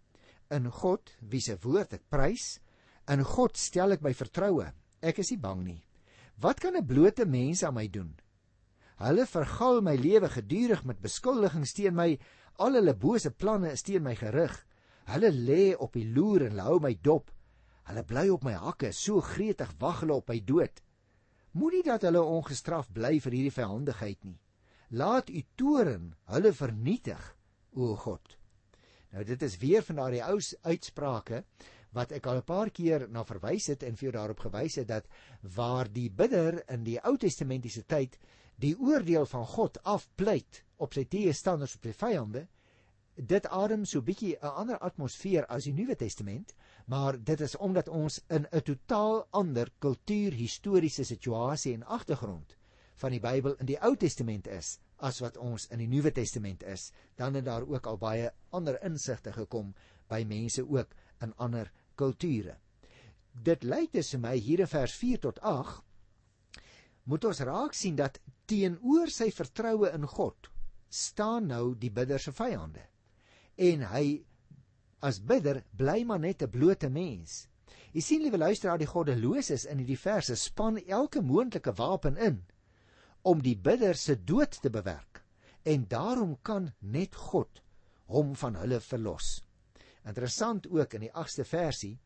In 0.57 0.71
God, 0.73 1.13
wie 1.21 1.43
se 1.45 1.59
woord 1.61 1.99
ek 1.99 2.07
prys, 2.09 2.57
in 3.09 3.25
God 3.25 3.57
stel 3.61 3.93
ek 3.97 4.05
my 4.05 4.15
vertroue. 4.17 4.71
Ek 5.05 5.21
is 5.21 5.33
nie 5.33 5.41
bang 5.41 5.61
nie. 5.65 5.83
Wat 6.41 6.61
kan 6.61 6.77
'n 6.77 6.87
blote 6.87 7.27
mens 7.27 7.63
aan 7.63 7.75
my 7.75 7.89
doen? 7.89 8.17
Hulle 8.99 9.27
vergal 9.27 9.81
my 9.81 9.95
lewe 9.95 10.29
gedurig 10.29 10.85
met 10.85 11.01
beskuldigings 11.01 11.73
teen 11.73 11.95
my. 11.95 12.19
Al 12.59 12.75
hulle 12.75 12.95
bose 12.95 13.31
planne 13.31 13.71
is 13.71 13.83
teen 13.83 14.03
my 14.03 14.15
gerig. 14.15 14.55
Hulle 15.07 15.31
lê 15.31 15.77
op 15.77 15.93
die 15.93 16.05
loer 16.05 16.49
en 16.49 16.59
hou 16.59 16.81
my 16.81 16.95
dop. 16.95 17.31
Hulle 17.89 18.05
bly 18.05 18.29
op 18.29 18.45
my 18.45 18.53
hakke, 18.53 18.93
so 18.93 19.21
gretig 19.21 19.71
wag 19.79 20.01
hulle 20.01 20.15
op 20.15 20.29
my 20.29 20.41
dood. 20.41 20.83
Moenie 21.53 21.83
dat 21.83 22.03
hulle 22.03 22.21
ongestraf 22.21 22.91
bly 22.93 23.21
vir 23.21 23.33
hierdie 23.33 23.55
vyhandigheid 23.55 24.25
nie. 24.25 24.39
Laat 24.91 25.29
u 25.29 25.43
toren 25.55 26.15
hulle 26.33 26.53
vernietig, 26.53 27.21
o 27.77 27.97
God. 27.97 28.39
Nou 29.13 29.25
dit 29.25 29.43
is 29.43 29.57
weer 29.61 29.83
van 29.85 30.01
daardie 30.01 30.23
ou 30.25 30.39
uitsprake 30.63 31.43
wat 31.93 32.15
ek 32.17 32.27
al 32.27 32.41
'n 32.41 32.49
paar 32.49 32.71
keer 32.71 33.05
na 33.09 33.25
verwys 33.25 33.67
het 33.69 33.83
en 33.83 33.97
vir 33.97 34.09
jou 34.09 34.13
daarop 34.17 34.41
gewys 34.41 34.79
het 34.81 34.89
dat 34.89 35.07
waar 35.43 35.93
die 35.93 36.09
bidder 36.11 36.63
in 36.73 36.85
die 36.85 36.99
Ou 37.05 37.17
Testamentiese 37.17 37.85
tyd 37.85 38.19
die 38.57 38.75
oordeel 38.79 39.27
van 39.27 39.47
God 39.47 39.83
afpleit 39.83 40.65
op 40.77 40.95
sy 40.95 41.05
teestanders 41.05 41.77
op 41.77 41.85
sy 41.85 41.93
vyande, 41.93 42.49
dit 43.15 43.47
adem 43.47 43.85
so 43.85 44.01
bietjie 44.01 44.37
'n 44.41 44.55
ander 44.63 44.79
atmosfeer 44.79 45.47
as 45.47 45.65
die 45.65 45.73
Nuwe 45.73 45.97
Testament, 45.97 46.55
maar 46.87 47.25
dit 47.25 47.41
is 47.41 47.57
omdat 47.57 47.89
ons 47.89 48.23
in 48.29 48.47
'n 48.53 48.63
totaal 48.63 49.27
ander 49.31 49.71
kultuurhistoriese 49.79 51.05
situasie 51.05 51.75
en 51.75 51.83
agtergrond 51.83 52.58
van 52.99 53.15
die 53.15 53.23
Bybel 53.23 53.55
in 53.63 53.69
die 53.71 53.79
Ou 53.87 53.95
Testament 53.97 54.49
is 54.51 54.79
as 54.99 55.21
wat 55.23 55.37
ons 55.39 55.69
in 55.71 55.79
die 55.79 55.91
Nuwe 55.91 56.11
Testament 56.11 56.65
is, 56.67 56.91
dan 57.17 57.35
het 57.39 57.47
daar 57.47 57.67
ook 57.67 57.87
al 57.87 57.99
baie 57.99 58.31
ander 58.51 58.79
insigte 58.85 59.33
gekom 59.33 59.75
by 60.11 60.25
mense 60.27 60.65
ook 60.67 60.95
in 61.23 61.35
ander 61.39 61.71
kulture. 61.95 62.57
Dit 63.33 63.63
lyk 63.63 63.93
dus 63.95 64.11
vir 64.15 64.23
my 64.25 64.35
hier 64.43 64.65
in 64.65 64.71
vers 64.71 64.95
4 64.99 65.23
tot 65.29 65.39
8 65.47 65.85
moet 67.09 67.25
ons 67.25 67.41
raak 67.47 67.77
sien 67.77 67.97
dat 67.97 68.19
teenoor 68.51 69.09
sy 69.13 69.31
vertroue 69.33 69.89
in 69.95 70.05
God 70.11 70.51
staan 70.93 71.47
nou 71.53 71.77
die 71.79 71.93
bidder 71.93 72.21
se 72.21 72.33
vyande. 72.33 72.83
En 73.57 73.87
hy 73.93 74.25
as 75.05 75.21
bidder 75.23 75.63
bly 75.77 76.03
maar 76.05 76.21
net 76.21 76.43
'n 76.43 76.51
blote 76.51 76.91
mens. 76.91 77.47
Jy 77.93 78.01
sien 78.01 78.23
liewe 78.23 78.39
luisteraar, 78.39 78.79
die 78.79 78.87
goddeloses 78.87 79.65
in 79.65 79.79
hierdie 79.79 79.99
verse 79.99 80.37
span 80.37 80.77
elke 80.87 81.23
moontlike 81.23 81.73
wapen 81.73 82.17
in 82.17 82.43
om 83.23 83.43
die 83.43 83.57
bidder 83.57 83.97
se 83.97 84.17
dood 84.25 84.61
te 84.63 84.71
bewerk. 84.71 85.23
En 85.65 85.87
daarom 85.89 86.37
kan 86.43 86.73
net 86.79 87.15
God 87.15 87.63
hom 88.09 88.35
van 88.37 88.57
hulle 88.57 88.81
verlos. 88.81 89.43
Interessant 90.09 90.69
ook 90.71 90.95
in 90.97 91.09
die 91.09 91.13
8ste 91.13 91.45
versie 91.45 91.99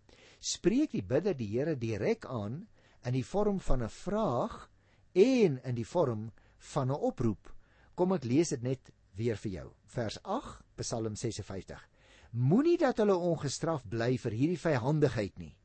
spreek 0.42 0.90
die 0.96 1.04
bidder 1.06 1.36
die 1.38 1.50
Here 1.52 1.76
direk 1.78 2.26
aan 2.26 2.64
in 3.06 3.14
die 3.14 3.26
vorm 3.26 3.60
van 3.60 3.82
'n 3.82 3.88
vraag 3.88 4.68
en 5.14 5.60
in 5.62 5.74
die 5.74 5.86
vorm 5.86 6.32
van 6.58 6.90
'n 6.90 6.98
oproep. 6.98 7.54
Kom 7.94 8.12
ek 8.12 8.24
lees 8.24 8.48
dit 8.48 8.62
net 8.62 8.92
weer 9.14 9.36
vir 9.36 9.52
jou. 9.52 9.72
Vers 9.84 10.18
8, 10.22 10.62
Psalm 10.76 11.16
56. 11.16 11.88
Moenie 12.32 12.78
dat 12.78 12.98
hulle 12.98 13.16
ongestraf 13.16 13.84
bly 13.88 14.16
vir 14.18 14.32
hierdie 14.32 14.58
vyhandigheid 14.58 15.38
nie. 15.38 15.56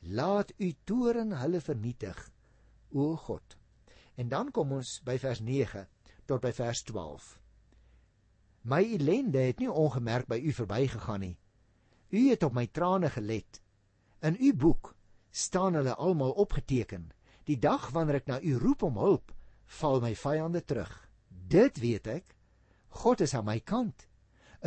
Laat 0.00 0.52
u 0.58 0.72
toren 0.84 1.32
hulle 1.32 1.60
vernietig, 1.60 2.30
o 2.92 3.16
God. 3.16 3.57
En 4.18 4.28
dan 4.28 4.50
kom 4.50 4.72
ons 4.74 4.96
by 5.06 5.14
vers 5.22 5.40
9 5.46 5.84
tot 6.26 6.42
by 6.42 6.50
vers 6.52 6.82
12. 6.90 7.28
My 8.68 8.82
ellende 8.82 9.44
het 9.46 9.62
nie 9.62 9.70
ongemerk 9.70 10.26
by 10.28 10.40
u 10.42 10.52
verbygegaan 10.52 11.22
nie. 11.22 11.36
U 12.10 12.22
het 12.30 12.42
op 12.42 12.56
my 12.56 12.66
trane 12.66 13.10
gelet. 13.14 13.60
In 14.26 14.36
u 14.40 14.52
boek 14.54 14.94
staan 15.30 15.78
hulle 15.78 15.94
almal 15.94 16.34
opgeteken. 16.34 17.12
Die 17.46 17.58
dag 17.62 17.90
wanneer 17.94 18.20
ek 18.20 18.26
na 18.28 18.40
u 18.42 18.58
roep 18.58 18.82
om 18.82 18.98
hulp, 18.98 19.32
val 19.78 20.02
my 20.02 20.12
vyande 20.18 20.64
terug. 20.66 20.92
Dit 21.28 21.78
weet 21.80 22.10
ek. 22.18 22.34
God 23.04 23.22
is 23.24 23.34
aan 23.38 23.46
my 23.46 23.60
kant. 23.60 24.08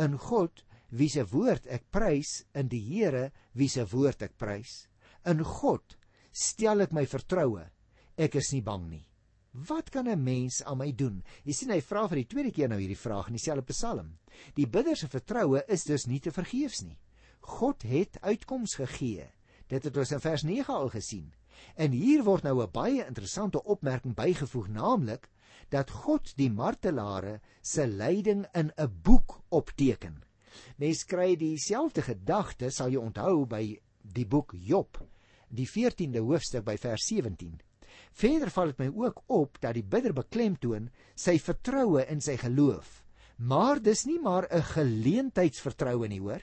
In 0.00 0.16
God, 0.18 0.64
wie 0.88 1.10
se 1.12 1.26
woord 1.28 1.68
ek 1.68 1.90
prys, 1.92 2.46
in 2.56 2.72
die 2.72 2.80
Here, 2.80 3.30
wie 3.52 3.68
se 3.68 3.84
woord 3.92 4.24
ek 4.24 4.38
prys. 4.40 4.86
In 5.28 5.44
God 5.44 5.98
stel 6.32 6.86
ek 6.86 6.96
my 6.96 7.04
vertroue. 7.06 7.68
Ek 8.16 8.40
is 8.40 8.52
nie 8.54 8.64
bang 8.64 8.88
nie. 8.88 9.06
Wat 9.52 9.90
kan 9.90 10.08
'n 10.08 10.22
mens 10.22 10.62
aan 10.64 10.78
my 10.78 10.94
doen? 10.94 11.24
Jy 11.44 11.52
sien 11.52 11.70
hy 11.70 11.80
vra 11.80 12.08
vir 12.08 12.16
die 12.16 12.26
tweede 12.26 12.50
keer 12.50 12.68
nou 12.68 12.78
hierdie 12.80 12.96
vraag 12.96 13.26
in 13.26 13.36
dieselfde 13.36 13.72
Psalm. 13.72 14.18
Die 14.54 14.66
bidder 14.66 14.96
se 14.96 15.08
vertroue 15.08 15.64
is 15.68 15.84
dus 15.84 16.06
nie 16.06 16.20
te 16.20 16.32
vergeefs 16.32 16.80
nie. 16.80 16.98
God 17.40 17.82
het 17.82 18.20
uitkoms 18.20 18.74
gegee. 18.74 19.28
Dit 19.68 19.84
het 19.84 19.96
ons 19.96 20.12
in 20.12 20.20
vers 20.20 20.42
9 20.42 20.74
al 20.74 20.88
gesien. 20.88 21.34
En 21.76 21.92
hier 21.92 22.24
word 22.24 22.42
nou 22.42 22.62
'n 22.62 22.70
baie 22.70 23.06
interessante 23.06 23.62
opmerking 23.64 24.14
bygevoeg, 24.14 24.68
naamlik 24.68 25.28
dat 25.68 25.90
God 25.90 26.32
die 26.36 26.50
martelare 26.50 27.40
se 27.60 27.86
lyding 27.86 28.46
in 28.54 28.72
'n 28.76 29.00
boek 29.02 29.42
opteken. 29.48 30.24
Mens 30.76 31.04
kry 31.04 31.36
dieselfde 31.36 32.02
gedagte, 32.02 32.70
sal 32.70 32.88
jy 32.88 32.96
onthou 32.96 33.46
by 33.46 33.80
die 34.02 34.26
boek 34.26 34.54
Job, 34.56 34.98
die 35.48 35.66
14de 35.66 36.18
hoofstuk 36.18 36.64
by 36.64 36.76
vers 36.76 37.06
17. 37.06 37.60
Verder 38.12 38.50
val 38.52 38.72
dit 38.72 38.78
my 38.78 38.88
ook 39.04 39.22
op 39.32 39.58
dat 39.60 39.74
die 39.74 39.84
bidder 39.84 40.12
beklemtoon 40.12 40.90
sy 41.14 41.38
vertroue 41.40 42.04
in 42.12 42.20
sy 42.20 42.36
geloof. 42.40 43.00
Maar 43.36 43.80
dis 43.82 44.04
nie 44.04 44.20
maar 44.20 44.46
'n 44.50 44.62
geleentheidsvertroue 44.62 46.08
nie, 46.08 46.20
hoor. 46.20 46.42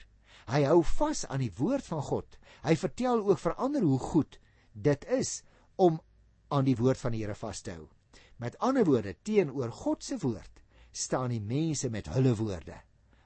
Hy 0.50 0.62
hou 0.64 0.82
vas 0.82 1.26
aan 1.26 1.40
die 1.40 1.52
woord 1.56 1.84
van 1.84 2.02
God. 2.02 2.38
Hy 2.62 2.76
vertel 2.76 3.22
ook 3.28 3.38
vir 3.38 3.54
ander 3.54 3.82
hoe 3.82 3.98
goed 3.98 4.38
dit 4.72 5.04
is 5.04 5.42
om 5.76 6.00
aan 6.48 6.64
die 6.64 6.76
woord 6.76 6.98
van 6.98 7.12
die 7.12 7.22
Here 7.22 7.34
vas 7.34 7.60
te 7.60 7.70
hou. 7.70 7.88
Met 8.36 8.58
ander 8.58 8.84
woorde, 8.84 9.14
teenoor 9.22 9.72
God 9.72 10.04
se 10.04 10.18
woord 10.18 10.62
staan 10.92 11.30
die 11.30 11.40
mense 11.40 11.90
met 11.90 12.08
hulle 12.08 12.34
woorde. 12.34 12.80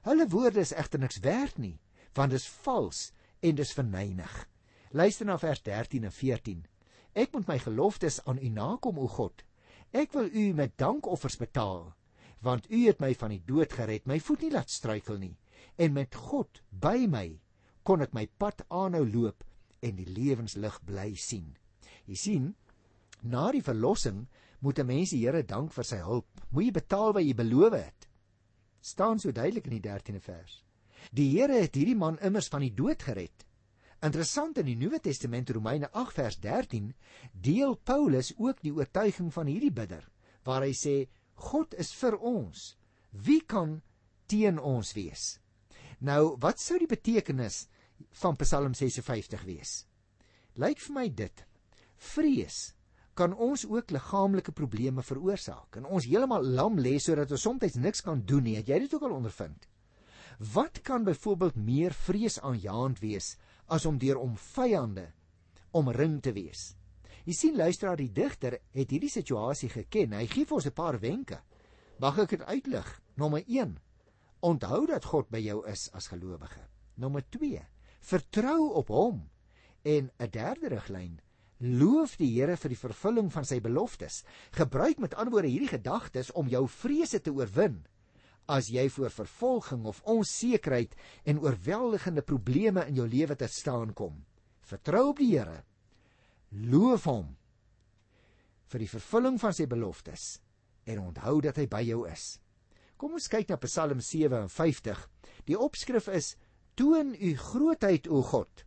Hulle 0.05 0.27
woorde 0.29 0.59
is 0.59 0.73
egter 0.73 0.99
niks 0.99 1.19
werd 1.19 1.57
nie, 1.57 1.79
want 2.13 2.31
dit 2.31 2.39
is 2.39 2.47
vals 2.47 3.11
en 3.41 3.55
dis 3.55 3.73
verneig. 3.73 4.47
Luister 4.91 5.25
na 5.25 5.37
vers 5.41 5.61
13 5.65 6.03
en 6.03 6.11
14. 6.11 6.65
Ek 7.15 7.31
moet 7.33 7.47
my 7.47 7.59
geloftes 7.63 8.19
aan 8.27 8.41
U 8.43 8.49
nakom, 8.51 8.99
o 8.99 9.07
God. 9.07 9.43
Ek 9.95 10.11
wil 10.13 10.27
U 10.27 10.45
met 10.53 10.75
dankoffers 10.77 11.37
betaal, 11.39 11.93
want 12.43 12.67
U 12.69 12.85
het 12.85 12.99
my 12.99 13.13
van 13.15 13.31
die 13.31 13.43
dood 13.47 13.73
gered, 13.73 14.05
my 14.05 14.19
voet 14.19 14.43
nie 14.43 14.51
laat 14.51 14.69
struikel 14.69 15.17
nie 15.21 15.35
en 15.81 15.95
met 15.95 16.15
God 16.15 16.61
by 16.69 17.05
my 17.11 17.27
kon 17.85 18.03
ek 18.03 18.13
my 18.15 18.25
pad 18.41 18.63
aanhou 18.73 19.03
loop 19.05 19.43
en 19.85 19.97
die 19.99 20.07
lewenslig 20.09 20.77
bly 20.87 21.11
sien. 21.19 21.51
Jy 22.09 22.17
sien, 22.17 22.45
na 23.21 23.49
die 23.53 23.63
verlossing 23.65 24.25
moet 24.61 24.79
'n 24.79 24.87
mens 24.87 25.11
die 25.11 25.21
Here 25.25 25.43
dank 25.43 25.73
vir 25.73 25.83
sy 25.83 25.97
hulp. 25.97 26.27
Moet 26.51 26.65
jy 26.65 26.71
betaal 26.71 27.13
wat 27.13 27.23
jy 27.23 27.33
beloof 27.33 27.73
het. 27.73 28.07
staan 28.81 29.19
so 29.19 29.31
duidelik 29.31 29.65
in 29.65 29.81
die 29.81 29.89
13de 29.89 30.19
vers. 30.21 30.63
Die 31.11 31.29
Here 31.29 31.61
het 31.61 31.75
hierdie 31.75 31.95
man 31.95 32.19
immers 32.19 32.47
van 32.47 32.61
die 32.61 32.73
dood 32.73 33.01
gered. 33.01 33.45
Interessant 34.03 34.57
in 34.59 34.67
die 34.67 34.75
Nuwe 34.75 34.99
Testament 34.99 35.49
Romeine 35.55 35.89
8 35.91 36.13
vers 36.13 36.37
13 36.43 36.91
deel 37.31 37.75
Paulus 37.75 38.33
ook 38.37 38.59
die 38.61 38.73
oortuiging 38.75 39.31
van 39.33 39.47
hierdie 39.47 39.73
bidder 39.73 40.03
waar 40.45 40.65
hy 40.65 40.73
sê 40.77 41.07
God 41.49 41.73
is 41.79 41.91
vir 41.95 42.17
ons. 42.19 42.75
Wie 43.11 43.41
kan 43.41 43.81
teen 44.27 44.59
ons 44.59 44.93
wees? 44.95 45.39
Nou, 45.99 46.35
wat 46.43 46.59
sou 46.59 46.77
die 46.79 46.91
betekenis 46.91 47.65
van 48.19 48.37
Psalm 48.39 48.75
56 48.75 49.43
wees? 49.47 49.85
Lyk 50.59 50.79
vir 50.83 50.95
my 50.95 51.07
dit. 51.09 51.45
Vrees 51.95 52.75
kan 53.15 53.31
ons 53.31 53.63
ook 53.65 53.93
liggaamlike 53.95 54.51
probleme 54.51 55.03
veroorsaak 55.03 55.79
en 55.79 55.87
ons 55.87 56.05
heeltemal 56.05 56.43
lam 56.57 56.77
lê 56.77 56.97
sodat 56.99 57.31
ons 57.31 57.41
soms 57.47 57.79
niks 57.79 58.03
kan 58.03 58.21
doen 58.27 58.43
nie. 58.43 58.57
Het 58.59 58.73
jy 58.73 58.79
dit 58.85 58.93
ook 58.93 59.07
al 59.07 59.15
ondervind? 59.17 59.67
Wat 60.53 60.81
kan 60.83 61.07
byvoorbeeld 61.07 61.55
meer 61.55 61.95
vreesaanjaend 61.95 62.99
wees 62.99 63.35
as 63.67 63.85
om 63.85 63.97
deur 63.97 64.17
om 64.17 64.35
vyande 64.37 65.11
omring 65.71 66.21
te 66.21 66.31
wees? 66.33 66.75
Jy 67.25 67.33
sien 67.33 67.55
luisteraar, 67.57 67.97
die 67.97 68.11
digter 68.13 68.59
het 68.75 68.91
hierdie 68.91 69.09
situasie 69.09 69.69
geken. 69.69 70.13
Hy 70.13 70.27
gee 70.29 70.45
vir 70.45 70.55
ons 70.55 70.67
'n 70.67 70.71
paar 70.71 70.99
wenke. 70.99 71.41
Mag 71.99 72.19
ek 72.19 72.29
dit 72.29 72.41
uitlig? 72.41 73.01
Nommer 73.15 73.43
Onthou 74.41 74.85
dat 74.85 75.05
God 75.05 75.29
by 75.29 75.39
jou 75.39 75.65
is 75.67 75.89
as 75.93 76.07
gelowige. 76.07 76.61
Nommer 76.95 77.23
2: 77.29 77.61
Vertrou 78.01 78.73
op 78.73 78.87
hom. 78.87 79.29
En 79.83 80.11
'n 80.19 80.29
derde 80.29 80.67
riglyn: 80.67 81.19
Loof 81.57 82.17
die 82.17 82.39
Here 82.39 82.57
vir 82.57 82.69
die 82.69 82.77
vervulling 82.77 83.31
van 83.31 83.45
sy 83.45 83.59
beloftes. 83.59 84.23
Gebruik 84.51 84.99
met 84.99 85.15
ander 85.15 85.31
woorde 85.31 85.47
hierdie 85.47 85.71
gedagtes 85.77 86.31
om 86.31 86.47
jou 86.47 86.67
vrese 86.67 87.21
te 87.21 87.31
oorwin 87.31 87.85
as 88.51 88.69
jy 88.69 88.85
voor 88.89 89.13
vervolging 89.13 89.85
of 89.89 90.01
onsekerheid 90.09 90.93
en 91.25 91.41
oorweldigende 91.41 92.21
probleme 92.21 92.85
in 92.89 92.99
jou 93.01 93.07
lewe 93.09 93.35
te 93.35 93.47
staan 93.47 93.93
kom. 93.93 94.23
Vertrou 94.65 95.09
op 95.09 95.21
die 95.21 95.31
Here. 95.33 95.63
Loof 96.49 97.07
hom 97.09 97.35
vir 98.71 98.81
die 98.81 98.89
vervulling 98.89 99.37
van 99.41 99.53
sy 99.53 99.67
beloftes 99.69 100.39
en 100.85 101.01
onthou 101.01 101.39
dat 101.41 101.57
hy 101.57 101.65
by 101.69 101.81
jou 101.85 102.05
is. 102.09 102.35
Kom 102.97 103.17
ons 103.17 103.27
kyk 103.29 103.49
na 103.49 103.57
Psalm 103.61 104.01
57. 104.01 105.01
Die 105.49 105.57
opskrif 105.57 106.07
is 106.13 106.35
Toon 106.75 107.13
u 107.15 107.35
grootheid 107.39 108.07
o 108.11 108.21
God. 108.23 108.65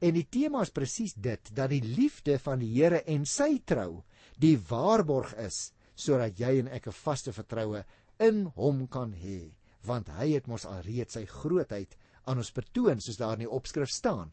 En 0.00 0.16
die 0.16 0.24
tema 0.32 0.62
is 0.64 0.72
presies 0.72 1.12
dit 1.12 1.50
dat 1.56 1.70
die 1.72 1.82
liefde 1.84 2.38
van 2.40 2.62
die 2.62 2.70
Here 2.72 3.02
en 3.04 3.26
sy 3.28 3.58
trou 3.68 4.02
die 4.40 4.56
waarborg 4.70 5.34
is 5.44 5.70
sodat 6.00 6.38
jy 6.40 6.54
en 6.62 6.70
ek 6.72 6.88
'n 6.88 6.96
vaste 6.96 7.32
vertroue 7.36 7.84
in 8.20 8.44
hom 8.56 8.86
kan 8.88 9.12
hê. 9.16 9.54
want 9.88 10.10
hy 10.12 10.34
het 10.34 10.46
mos 10.46 10.66
alreeds 10.68 11.16
sy 11.16 11.22
grootheid 11.24 11.94
aan 12.28 12.40
ons 12.42 12.52
betoon 12.52 13.00
soos 13.00 13.16
daar 13.16 13.38
in 13.38 13.46
die 13.46 13.54
opskrif 13.58 13.88
staan. 13.88 14.28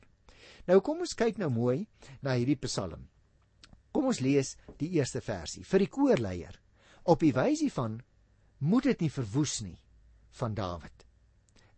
Nou 0.67 0.81
kom 0.83 0.99
ons 1.05 1.15
kyk 1.15 1.39
nou 1.39 1.47
mooi 1.49 1.87
na 2.21 2.35
hierdie 2.35 2.59
Psalm. 2.65 3.07
Kom 3.95 4.09
ons 4.11 4.19
lees 4.19 4.57
die 4.81 4.89
eerste 4.99 5.21
versie 5.23 5.63
vir 5.63 5.85
die 5.85 5.91
koorleier. 5.91 6.59
Op 7.07 7.23
die 7.23 7.31
wysie 7.31 7.71
van 7.71 8.01
moet 8.59 8.89
dit 8.91 9.05
nie 9.05 9.13
verwoes 9.13 9.61
nie 9.63 9.77
van 10.39 10.53
Dawid. 10.53 11.05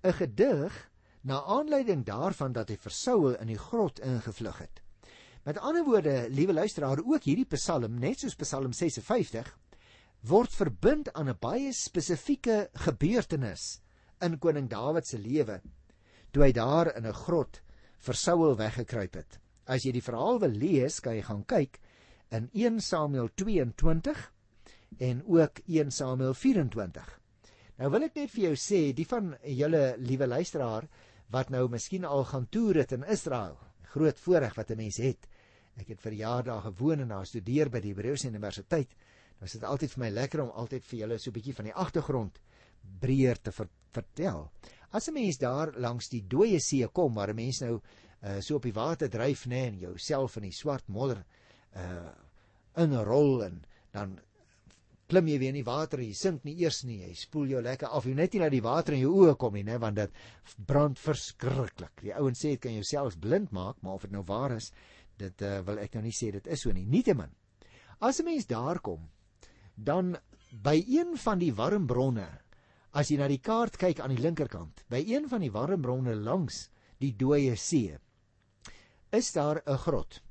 'n 0.04 0.14
Gedig 0.14 0.90
na 1.22 1.44
aanleiding 1.44 2.06
daarvan 2.06 2.54
dat 2.54 2.70
hy 2.70 2.78
vir 2.78 2.92
Saul 2.92 3.36
in 3.36 3.48
die 3.48 3.58
grot 3.60 4.00
ingevlug 4.00 4.58
het. 4.58 4.82
Met 5.46 5.58
ander 5.58 5.84
woorde, 5.84 6.30
liewe 6.30 6.54
luisteraar, 6.54 7.00
ook 7.04 7.24
hierdie 7.24 7.46
Psalm, 7.46 8.00
net 8.00 8.20
soos 8.20 8.36
Psalm 8.36 8.74
56, 8.74 9.58
word 10.22 10.52
verbind 10.52 11.14
aan 11.14 11.30
'n 11.30 11.38
baie 11.40 11.72
spesifieke 11.74 12.70
gebeurtenis 12.74 13.82
in 14.22 14.38
koning 14.38 14.68
Dawid 14.70 15.08
se 15.08 15.18
lewe 15.18 15.62
toe 16.32 16.44
hy 16.44 16.52
daar 16.52 16.96
in 16.96 17.06
'n 17.06 17.14
grot 17.14 17.62
vir 17.98 18.16
Saul 18.16 18.56
weggekruip 18.56 19.16
het. 19.16 19.40
As 19.66 19.86
jy 19.86 19.92
die 19.92 20.02
verhaal 20.02 20.40
wil 20.40 20.52
lees, 20.52 21.00
kan 21.00 21.16
jy 21.16 21.22
gaan 21.22 21.44
kyk 21.46 21.80
in 22.32 22.50
1 22.54 22.80
Samuel 22.82 23.30
22 23.36 24.32
en 25.00 25.24
ook 25.26 25.62
1 25.68 25.92
Samuel 25.92 26.34
24. 26.34 27.20
Nou 27.78 27.90
wil 27.90 28.04
ek 28.04 28.16
net 28.16 28.32
vir 28.32 28.44
jou 28.44 28.56
sê, 28.56 28.94
die 28.94 29.06
van 29.06 29.36
julle 29.44 29.96
liewe 29.98 30.28
luisteraar 30.28 30.88
wat 31.32 31.50
nou 31.50 31.68
miskien 31.70 32.06
al 32.06 32.26
gaan 32.26 32.48
toer 32.50 32.76
het 32.76 32.92
in 32.92 33.04
Israel, 33.04 33.58
groot 33.94 34.20
voorreg 34.20 34.56
wat 34.56 34.72
'n 34.72 34.78
mens 34.78 34.98
het. 34.98 35.28
Ek 35.78 35.88
het 35.88 36.02
vir 36.02 36.14
jare 36.14 36.44
daar 36.44 36.62
gewoon 36.62 37.00
en 37.00 37.08
daar 37.08 37.26
studeer 37.26 37.70
by 37.70 37.80
die 37.80 37.94
Hebreëse 37.94 38.28
Universiteit. 38.28 38.90
Nou 39.40 39.48
is 39.48 39.56
dit 39.56 39.64
altyd 39.64 39.92
vir 39.96 40.04
my 40.04 40.10
lekker 40.10 40.44
om 40.44 40.52
altyd 40.52 40.86
vir 40.86 41.00
julle 41.00 41.18
so 41.20 41.30
'n 41.30 41.34
bietjie 41.34 41.56
van 41.56 41.66
die 41.66 41.74
agtergrond 41.74 42.40
breër 43.00 43.42
te 43.42 43.52
ver 43.52 43.70
vertel. 43.92 44.52
As 44.92 45.08
'n 45.08 45.14
mens 45.14 45.38
daar 45.38 45.74
langs 45.78 46.10
die 46.10 46.22
dooie 46.28 46.60
see 46.60 46.88
kom 46.88 47.14
waar 47.16 47.30
'n 47.30 47.36
mens 47.36 47.62
nou 47.62 47.82
uh, 48.24 48.40
so 48.42 48.56
op 48.56 48.64
die 48.64 48.74
water 48.74 49.10
dryf 49.10 49.46
nê 49.46 49.68
en 49.68 49.80
jouself 49.80 50.38
in 50.38 50.44
die 50.44 50.52
swart 50.52 50.88
modder 50.88 51.26
uh 51.76 52.12
in 52.76 52.94
'n 52.94 53.04
rol 53.04 53.44
en 53.44 53.66
dan 53.92 54.20
klim 55.10 55.28
jy 55.28 55.40
weer 55.40 55.50
in 55.50 55.64
die 55.64 55.66
water, 55.66 56.00
jy 56.00 56.14
sink 56.14 56.44
nie 56.46 56.56
eers 56.62 56.84
nie, 56.86 57.00
jy 57.02 57.14
spoel 57.18 57.48
jou 57.48 57.62
lekker 57.66 57.88
af. 57.88 58.06
Jy 58.06 58.14
net 58.14 58.34
nie 58.34 58.42
laat 58.44 58.54
die 58.54 58.62
water 58.62 58.94
in 58.94 59.02
jou 59.02 59.14
oë 59.24 59.36
kom 59.42 59.56
nie, 59.58 59.64
nê, 59.66 59.80
want 59.82 59.98
dit 59.98 60.12
brand 60.70 61.00
verskriklik. 61.02 62.04
Die 62.06 62.14
ouens 62.14 62.40
sê 62.44 62.54
dit 62.54 62.62
kan 62.62 62.76
jou 62.76 62.84
selfs 62.86 63.18
blind 63.18 63.52
maak, 63.52 63.82
maar 63.82 63.98
of 63.98 64.06
dit 64.06 64.12
nou 64.14 64.22
waar 64.28 64.54
is, 64.58 64.70
dit 65.18 65.42
uh, 65.42 65.60
wil 65.66 65.82
ek 65.82 65.98
nou 65.98 66.04
nie 66.06 66.14
sê 66.16 66.30
dit 66.32 66.48
is 66.48 66.62
so 66.62 66.72
nie. 66.76 66.86
Nietemin. 66.86 67.34
As 68.00 68.20
'n 68.20 68.26
mens 68.26 68.46
daar 68.46 68.80
kom, 68.80 69.10
dan 69.84 70.18
by 70.64 70.84
een 70.88 71.18
van 71.18 71.40
die 71.40 71.54
warm 71.56 71.88
bronne 71.88 72.28
As 72.90 73.12
jy 73.12 73.20
na 73.20 73.28
die 73.30 73.42
kaart 73.42 73.76
kyk 73.78 74.00
aan 74.02 74.16
die 74.16 74.22
linkerkant, 74.22 74.82
by 74.90 75.04
een 75.06 75.28
van 75.30 75.44
die 75.46 75.52
warm 75.54 75.84
bronne 75.86 76.16
langs 76.18 76.64
die 77.00 77.12
dooie 77.14 77.54
see, 77.56 77.98
is 79.14 79.32
daar 79.32 79.62
'n 79.66 79.78
grot. 79.78 80.22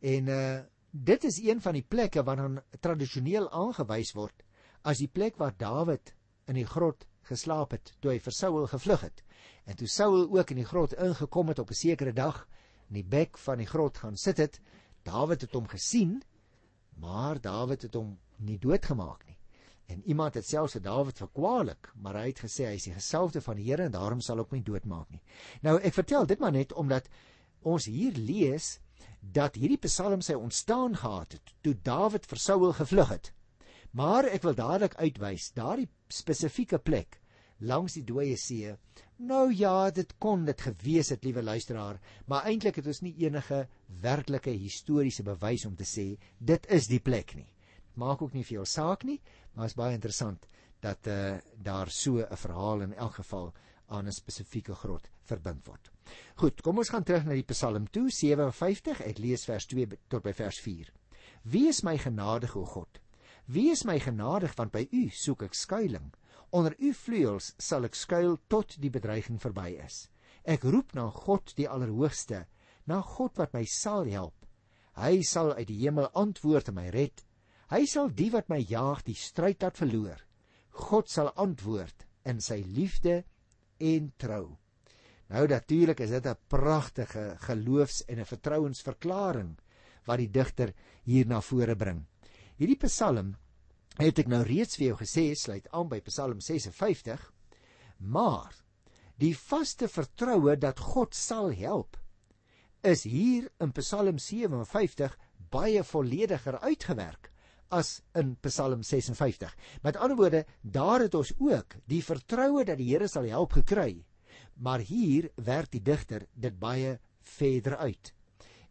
En 0.00 0.28
uh 0.28 0.62
dit 0.96 1.24
is 1.24 1.38
een 1.42 1.60
van 1.60 1.74
die 1.74 1.84
plekke 1.84 2.22
wat 2.24 2.38
dan 2.38 2.60
tradisioneel 2.80 3.50
aangewys 3.50 4.14
word 4.14 4.42
as 4.82 4.98
die 4.98 5.08
plek 5.08 5.36
waar 5.36 5.52
Dawid 5.58 6.14
in 6.48 6.54
die 6.54 6.64
grot 6.64 7.04
geslaap 7.28 7.70
het 7.72 7.92
toe 8.00 8.12
hy 8.12 8.18
vir 8.18 8.32
Saul 8.32 8.66
gevlug 8.66 9.00
het. 9.00 9.22
En 9.66 9.76
toe 9.76 9.88
Saul 9.88 10.30
ook 10.30 10.50
in 10.50 10.56
die 10.56 10.64
grot 10.64 10.94
ingekom 10.94 11.48
het 11.48 11.58
op 11.58 11.70
'n 11.70 11.74
sekere 11.74 12.12
dag 12.12 12.48
in 12.88 12.94
die 12.94 13.04
bek 13.04 13.36
van 13.38 13.58
die 13.58 13.66
grot 13.66 13.98
gaan 13.98 14.16
sit 14.16 14.38
het, 14.38 14.60
Dawid 15.02 15.40
het 15.40 15.52
hom 15.52 15.66
gesien, 15.68 16.22
maar 16.96 17.40
Dawid 17.40 17.82
het 17.82 17.94
hom 17.94 18.18
nie 18.38 18.58
doodgemaak 18.58 19.24
nie. 19.26 19.36
En 19.86 20.02
iemand 20.04 20.34
het 20.34 20.46
selfs 20.46 20.74
vir 20.74 20.82
Dawid 20.82 21.20
verkwalik, 21.22 21.92
maar 21.94 22.18
hy 22.18 22.26
het 22.32 22.42
gesê 22.42 22.66
hy 22.66 22.78
is 22.78 22.88
die 22.88 22.96
gesalfde 22.96 23.40
van 23.40 23.58
die 23.58 23.68
Here 23.68 23.86
en 23.86 23.94
daarom 23.94 24.20
sal 24.20 24.42
ook 24.42 24.52
my 24.52 24.60
doodmaak 24.66 25.10
nie. 25.14 25.22
Nou 25.62 25.76
ek 25.78 25.94
vertel 25.94 26.26
dit 26.26 26.42
maar 26.42 26.52
net 26.56 26.74
omdat 26.74 27.06
ons 27.62 27.86
hier 27.86 28.18
lees 28.18 28.76
dat 29.20 29.54
hierdie 29.58 29.80
Psalm 29.86 30.22
sy 30.22 30.34
ontstaan 30.34 30.96
gehad 30.98 31.38
het 31.38 31.54
toe 31.62 31.74
Dawid 31.86 32.26
vir 32.26 32.42
Saul 32.42 32.72
gevlug 32.72 33.14
het. 33.14 33.32
Maar 33.96 34.26
ek 34.28 34.42
wil 34.42 34.58
dadelik 34.58 34.98
uitwys 34.98 35.52
daardie 35.56 35.88
spesifieke 36.12 36.78
plek 36.78 37.20
langs 37.58 37.96
die 37.96 38.04
dooie 38.04 38.36
see. 38.36 38.74
Nou 39.16 39.48
ja, 39.54 39.90
dit 39.90 40.10
kon 40.20 40.44
dit 40.44 40.60
gewees 40.60 41.08
het, 41.14 41.24
liewe 41.24 41.42
luisteraar, 41.42 42.00
maar 42.26 42.44
eintlik 42.50 42.82
het 42.82 42.86
ons 42.90 43.00
nie 43.00 43.14
enige 43.24 43.62
werklike 44.02 44.52
historiese 44.52 45.24
bewys 45.24 45.64
om 45.64 45.76
te 45.76 45.86
sê 45.88 46.16
dit 46.38 46.66
is 46.68 46.90
die 46.90 47.00
plek 47.00 47.32
nie. 47.38 47.48
Maak 47.96 48.22
ook 48.22 48.32
nie 48.36 48.44
veel 48.44 48.64
saak 48.64 49.04
nie, 49.08 49.20
Maar 49.56 49.70
is 49.70 49.76
baie 49.76 49.96
interessant 49.96 50.44
dat 50.84 51.08
uh, 51.08 51.36
daar 51.56 51.90
so 51.90 52.20
'n 52.20 52.36
verhaal 52.36 52.80
in 52.80 52.92
elk 52.94 53.14
geval 53.14 53.52
aan 53.86 54.06
'n 54.06 54.12
spesifieke 54.12 54.74
grot 54.74 55.08
verbind 55.24 55.66
word. 55.66 55.90
Goed, 56.34 56.60
kom 56.60 56.78
ons 56.78 56.88
gaan 56.88 57.02
terug 57.02 57.24
na 57.24 57.32
die 57.32 57.42
Psalm 57.42 57.86
2 57.90 58.10
57. 58.10 59.00
Ek 59.00 59.18
lees 59.18 59.44
vers 59.44 59.66
2 59.66 59.86
tot 60.08 60.22
by 60.22 60.32
vers 60.32 60.60
4. 60.60 60.92
Wie 61.42 61.68
is 61.68 61.82
my 61.82 61.98
genadig 61.98 62.56
o 62.56 62.64
God? 62.64 63.00
Wie 63.46 63.70
is 63.70 63.84
my 63.84 63.98
genadig 63.98 64.54
want 64.56 64.72
by 64.72 64.88
U 64.92 65.08
soek 65.08 65.42
ek 65.42 65.54
skuilings. 65.54 66.18
Onder 66.50 66.74
U 66.78 66.92
vleuels 66.92 67.54
sal 67.58 67.84
ek 67.84 67.94
skuil 67.94 68.38
tot 68.48 68.76
die 68.80 68.90
bedreiging 68.90 69.40
verby 69.40 69.80
is. 69.86 70.08
Ek 70.44 70.62
roep 70.62 70.94
na 70.94 71.10
God 71.10 71.54
die 71.56 71.68
Allerhoogste, 71.68 72.46
na 72.86 73.00
God 73.00 73.36
wat 73.38 73.52
my 73.54 73.64
sal 73.64 74.04
help. 74.04 74.46
Hy 74.94 75.22
sal 75.22 75.54
uit 75.54 75.68
die 75.68 75.80
hemel 75.80 76.10
antwoord 76.12 76.68
en 76.68 76.74
my 76.74 76.88
red. 76.90 77.24
Hy 77.66 77.82
sal 77.90 78.12
die 78.14 78.28
wat 78.30 78.50
my 78.52 78.60
jaag 78.62 79.02
die 79.06 79.16
stryd 79.18 79.64
laat 79.64 79.78
verloor. 79.80 80.20
God 80.86 81.10
sal 81.10 81.32
antwoord 81.34 82.04
in 82.30 82.40
sy 82.40 82.60
liefde 82.62 83.24
en 83.82 84.12
trou. 84.18 84.56
Nou 85.26 85.46
natuurlik 85.50 86.00
is 86.00 86.10
dit 86.10 86.26
'n 86.26 86.38
pragtige 86.48 87.36
geloofs- 87.40 88.04
en 88.08 88.20
'n 88.20 88.24
vertrouensverklaring 88.24 89.58
wat 90.06 90.18
die 90.18 90.30
digter 90.30 90.72
hier 91.02 91.26
na 91.26 91.40
vore 91.40 91.74
bring. 91.74 92.06
Hierdie 92.56 92.78
Psalm 92.86 93.36
het 93.98 94.18
ek 94.18 94.28
nou 94.28 94.42
reeds 94.42 94.76
vir 94.76 94.86
jou 94.86 94.96
gesê 94.96 95.34
sluit 95.34 95.68
aan 95.72 95.88
by 95.88 96.00
Psalm 96.00 96.40
56. 96.40 97.32
Maar 97.98 98.54
die 99.18 99.34
vaste 99.34 99.88
vertroue 99.88 100.56
dat 100.56 100.78
God 100.78 101.14
sal 101.14 101.52
help 101.52 101.96
is 102.82 103.02
hier 103.04 103.48
in 103.60 103.72
Psalm 103.72 104.18
57 104.18 105.18
baie 105.50 105.82
vollediger 105.82 106.58
uitgewerk 106.60 107.32
as 107.70 108.00
in 108.14 108.36
Psalm 108.42 108.82
56. 108.82 109.54
Met 109.82 109.96
ander 109.96 110.16
woorde, 110.16 110.44
daar 110.62 111.00
het 111.00 111.14
ons 111.14 111.32
ook 111.38 111.76
die 111.86 112.02
vertroue 112.04 112.64
dat 112.64 112.78
die 112.78 112.90
Here 112.92 113.08
sal 113.08 113.28
help 113.30 113.52
gekry. 113.52 114.04
Maar 114.56 114.80
hier 114.80 115.30
werk 115.34 115.70
die 115.70 115.82
digter 115.82 116.26
dit 116.34 116.58
baie 116.58 116.98
verder 117.20 117.76
uit. 117.76 118.12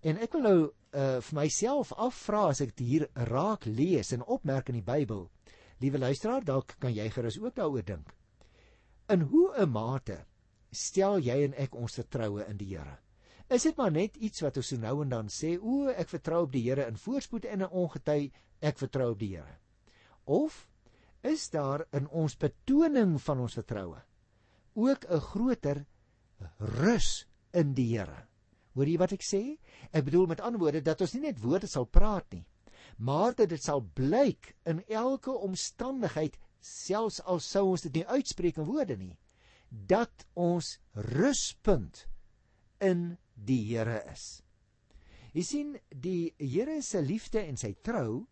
En 0.05 0.19
ek 0.21 0.36
wil 0.38 0.45
nou 0.45 0.60
uh, 0.95 1.21
vir 1.21 1.38
myself 1.38 1.93
afvra 1.97 2.47
as 2.51 2.62
ek 2.62 2.75
dit 2.75 2.86
hier 2.88 3.08
raak 3.29 3.65
lees 3.65 4.13
en 4.13 4.25
opmerk 4.25 4.69
in 4.69 4.79
die 4.79 4.86
Bybel. 4.86 5.27
Liewe 5.84 5.99
luisteraar, 5.99 6.45
dalk 6.45 6.77
kan 6.79 6.93
jy 6.93 7.08
gerus 7.12 7.39
ook 7.41 7.55
daaroor 7.58 7.86
dink. 7.86 8.13
In 9.10 9.27
hoe 9.31 9.53
'n 9.58 9.69
mate 9.69 10.25
stel 10.71 11.19
jy 11.19 11.43
en 11.45 11.53
ek 11.53 11.75
ons 11.75 11.97
vertroue 11.99 12.45
in 12.49 12.58
die 12.58 12.71
Here? 12.75 12.97
Is 13.49 13.63
dit 13.63 13.77
maar 13.77 13.91
net 13.91 14.15
iets 14.17 14.41
wat 14.41 14.58
ons 14.58 14.67
so 14.67 14.77
nou 14.77 15.01
en 15.03 15.10
dan 15.10 15.27
sê, 15.29 15.58
o, 15.62 15.88
ek 15.89 16.10
vertrou 16.10 16.43
op 16.43 16.51
die 16.51 16.63
Here 16.65 16.88
in 16.88 16.97
voorspoed 16.97 17.45
en 17.45 17.62
in 17.62 17.69
ongety, 17.69 18.31
ek 18.65 18.82
vertrou 18.82 19.12
op 19.13 19.21
die 19.21 19.36
Here. 19.36 19.60
Of 20.25 20.65
is 21.25 21.49
daar 21.54 21.86
in 21.95 22.08
ons 22.10 22.38
betoning 22.38 23.17
van 23.21 23.41
ons 23.45 23.58
vertroue 23.58 24.01
ook 24.75 25.06
'n 25.10 25.19
groter 25.19 25.86
rus 26.60 27.25
in 27.54 27.73
die 27.73 27.97
Here? 27.97 28.28
Hoor 28.75 28.88
jy 28.88 28.97
wat 28.97 29.13
ek 29.15 29.23
sê? 29.23 29.58
Ek 29.91 30.04
bedoel 30.06 30.28
met 30.28 30.41
ander 30.41 30.60
woorde 30.60 30.82
dat 30.82 31.01
ons 31.01 31.13
nie 31.13 31.21
net 31.21 31.39
woorde 31.39 31.67
sal 31.67 31.86
praat 31.86 32.34
nie, 32.34 32.45
maar 32.97 33.34
dat 33.36 33.49
dit 33.49 33.63
sal 33.63 33.82
blyk 33.82 34.56
in 34.65 34.84
elke 34.88 35.32
omstandigheid, 35.32 36.38
selfs 36.60 37.21
al 37.21 37.39
sou 37.39 37.69
ons 37.69 37.82
dit 37.82 37.93
nie 37.93 38.06
uitspreek 38.06 38.58
in 38.58 38.67
woorde 38.67 38.97
nie, 38.97 39.17
dat 39.69 40.25
ons 40.34 40.80
ruspunt 40.93 42.06
in 42.82 43.17
die 43.36 43.62
Here 43.69 44.01
is. 44.12 44.41
Jy 45.36 45.43
sien 45.43 45.78
die 45.89 46.34
Here 46.39 46.82
se 46.82 47.01
liefde 47.01 47.41
en 47.43 47.58
sy 47.58 47.73
trou 47.84 48.25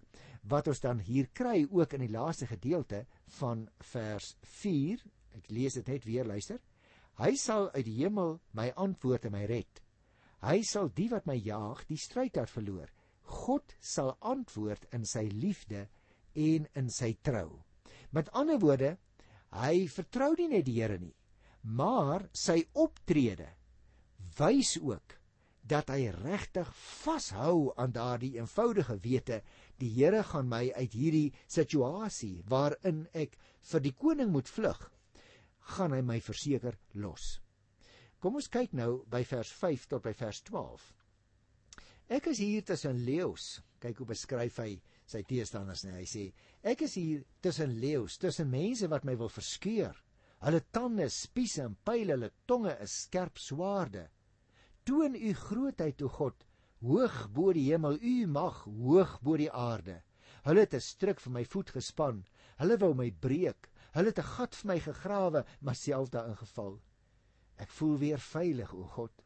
wat 0.50 0.68
ons 0.68 0.82
dan 0.84 1.00
hier 1.00 1.30
kry 1.34 1.64
ook 1.72 1.96
in 1.96 2.04
die 2.06 2.12
laaste 2.12 2.48
gedeelte 2.48 3.06
van 3.40 3.68
vers 3.94 4.34
4. 4.60 5.04
Ek 5.40 5.50
lees 5.50 5.78
dit 5.80 5.88
net 5.88 6.06
weer, 6.06 6.28
luister. 6.28 6.60
Hy 7.22 7.36
sal 7.40 7.70
uit 7.74 7.86
die 7.86 8.00
hemel 8.02 8.40
my 8.58 8.72
antwoord 8.76 9.30
en 9.30 9.36
my 9.36 9.46
red. 9.50 9.82
Hy 10.44 10.60
sal 10.68 10.90
die 10.92 11.08
wat 11.12 11.28
my 11.30 11.38
jaag, 11.40 11.86
die 11.88 12.00
stryd 12.00 12.38
uit 12.38 12.52
verloor. 12.52 12.90
God 13.24 13.76
sal 13.80 14.16
antwoord 14.20 14.90
in 14.92 15.06
sy 15.08 15.30
liefde 15.32 15.88
en 16.36 16.68
in 16.76 16.90
sy 16.92 17.14
trou. 17.24 17.62
Met 18.12 18.32
ander 18.36 18.60
woorde, 18.60 18.98
hy 19.56 19.88
vertrou 19.88 20.34
nie 20.38 20.50
net 20.52 20.66
die 20.68 20.80
Here 20.82 20.98
nie, 21.00 21.14
maar 21.64 22.28
sy 22.36 22.64
optrede 22.74 23.48
wys 24.38 24.76
ook 24.82 25.16
dat 25.64 25.94
hy 25.94 26.10
regtig 26.12 26.68
vashou 26.76 27.72
aan 27.80 27.94
daardie 27.96 28.34
eenvoudige 28.36 28.98
wete 29.00 29.40
die 29.82 29.90
Here 29.96 30.24
gaan 30.24 30.50
my 30.50 30.68
uit 30.76 30.94
hierdie 30.94 31.34
situasie 31.48 32.44
waarin 32.50 33.06
ek 33.14 33.38
vir 33.72 33.84
die 33.84 33.96
koning 33.98 34.32
moet 34.34 34.52
vlug 34.52 34.90
gaan 35.74 35.96
hy 35.96 36.02
my 36.04 36.20
verseker 36.24 36.78
los. 37.00 37.38
Kom 38.20 38.38
ons 38.40 38.52
kyk 38.52 38.76
nou 38.76 39.04
by 39.12 39.24
vers 39.28 39.52
5 39.60 39.88
tot 39.92 40.04
by 40.04 40.14
vers 40.16 40.42
12. 40.48 40.84
Ek 42.14 42.28
is 42.32 42.40
hier 42.44 42.64
tussen 42.68 43.00
leeu's. 43.08 43.58
Kyk 43.84 44.00
hoe 44.00 44.08
beskryf 44.14 44.60
hy 44.64 44.72
sy 45.10 45.24
teestanders 45.28 45.84
nie. 45.84 45.96
Hy 45.98 46.08
sê 46.08 46.24
ek 46.72 46.86
is 46.88 46.96
hier 47.00 47.24
tussen 47.44 47.74
leeu's, 47.82 48.18
tussen 48.20 48.52
mense 48.52 48.88
wat 48.92 49.08
my 49.08 49.16
wil 49.20 49.32
verskeur. 49.32 49.96
Hulle 50.44 50.60
tande, 50.76 51.08
spiese 51.12 51.64
en 51.64 51.76
pile, 51.88 52.18
hulle 52.18 52.32
tonge 52.48 52.74
is 52.84 52.96
skerp 53.06 53.40
swaarde. 53.40 54.10
Toon 54.84 55.16
u 55.16 55.32
grootheid, 55.40 56.02
o 56.04 56.12
God, 56.12 56.44
hoog 56.84 57.30
bo 57.32 57.54
die 57.56 57.70
hemel, 57.72 57.98
u 58.02 58.28
mag 58.28 58.64
hoog 58.68 59.20
bo 59.24 59.38
die 59.40 59.52
aarde. 59.52 60.02
Hulle 60.44 60.66
het 60.66 60.74
'n 60.76 60.82
struik 60.82 61.20
vir 61.20 61.32
my 61.32 61.46
voet 61.46 61.70
gespan. 61.70 62.26
Hulle 62.60 62.78
wou 62.78 62.94
my 62.94 63.12
breek. 63.12 63.70
Hulle 63.94 64.12
het 64.12 64.20
'n 64.20 64.32
gat 64.36 64.56
vir 64.56 64.68
my 64.68 64.80
gegrawe, 64.80 65.46
maar 65.62 65.76
self 65.76 66.10
daarin 66.10 66.36
geval. 66.36 66.82
Ek 67.58 67.70
voel 67.70 67.98
weer 67.98 68.20
veilig, 68.20 68.74
o 68.74 68.84
God. 68.84 69.24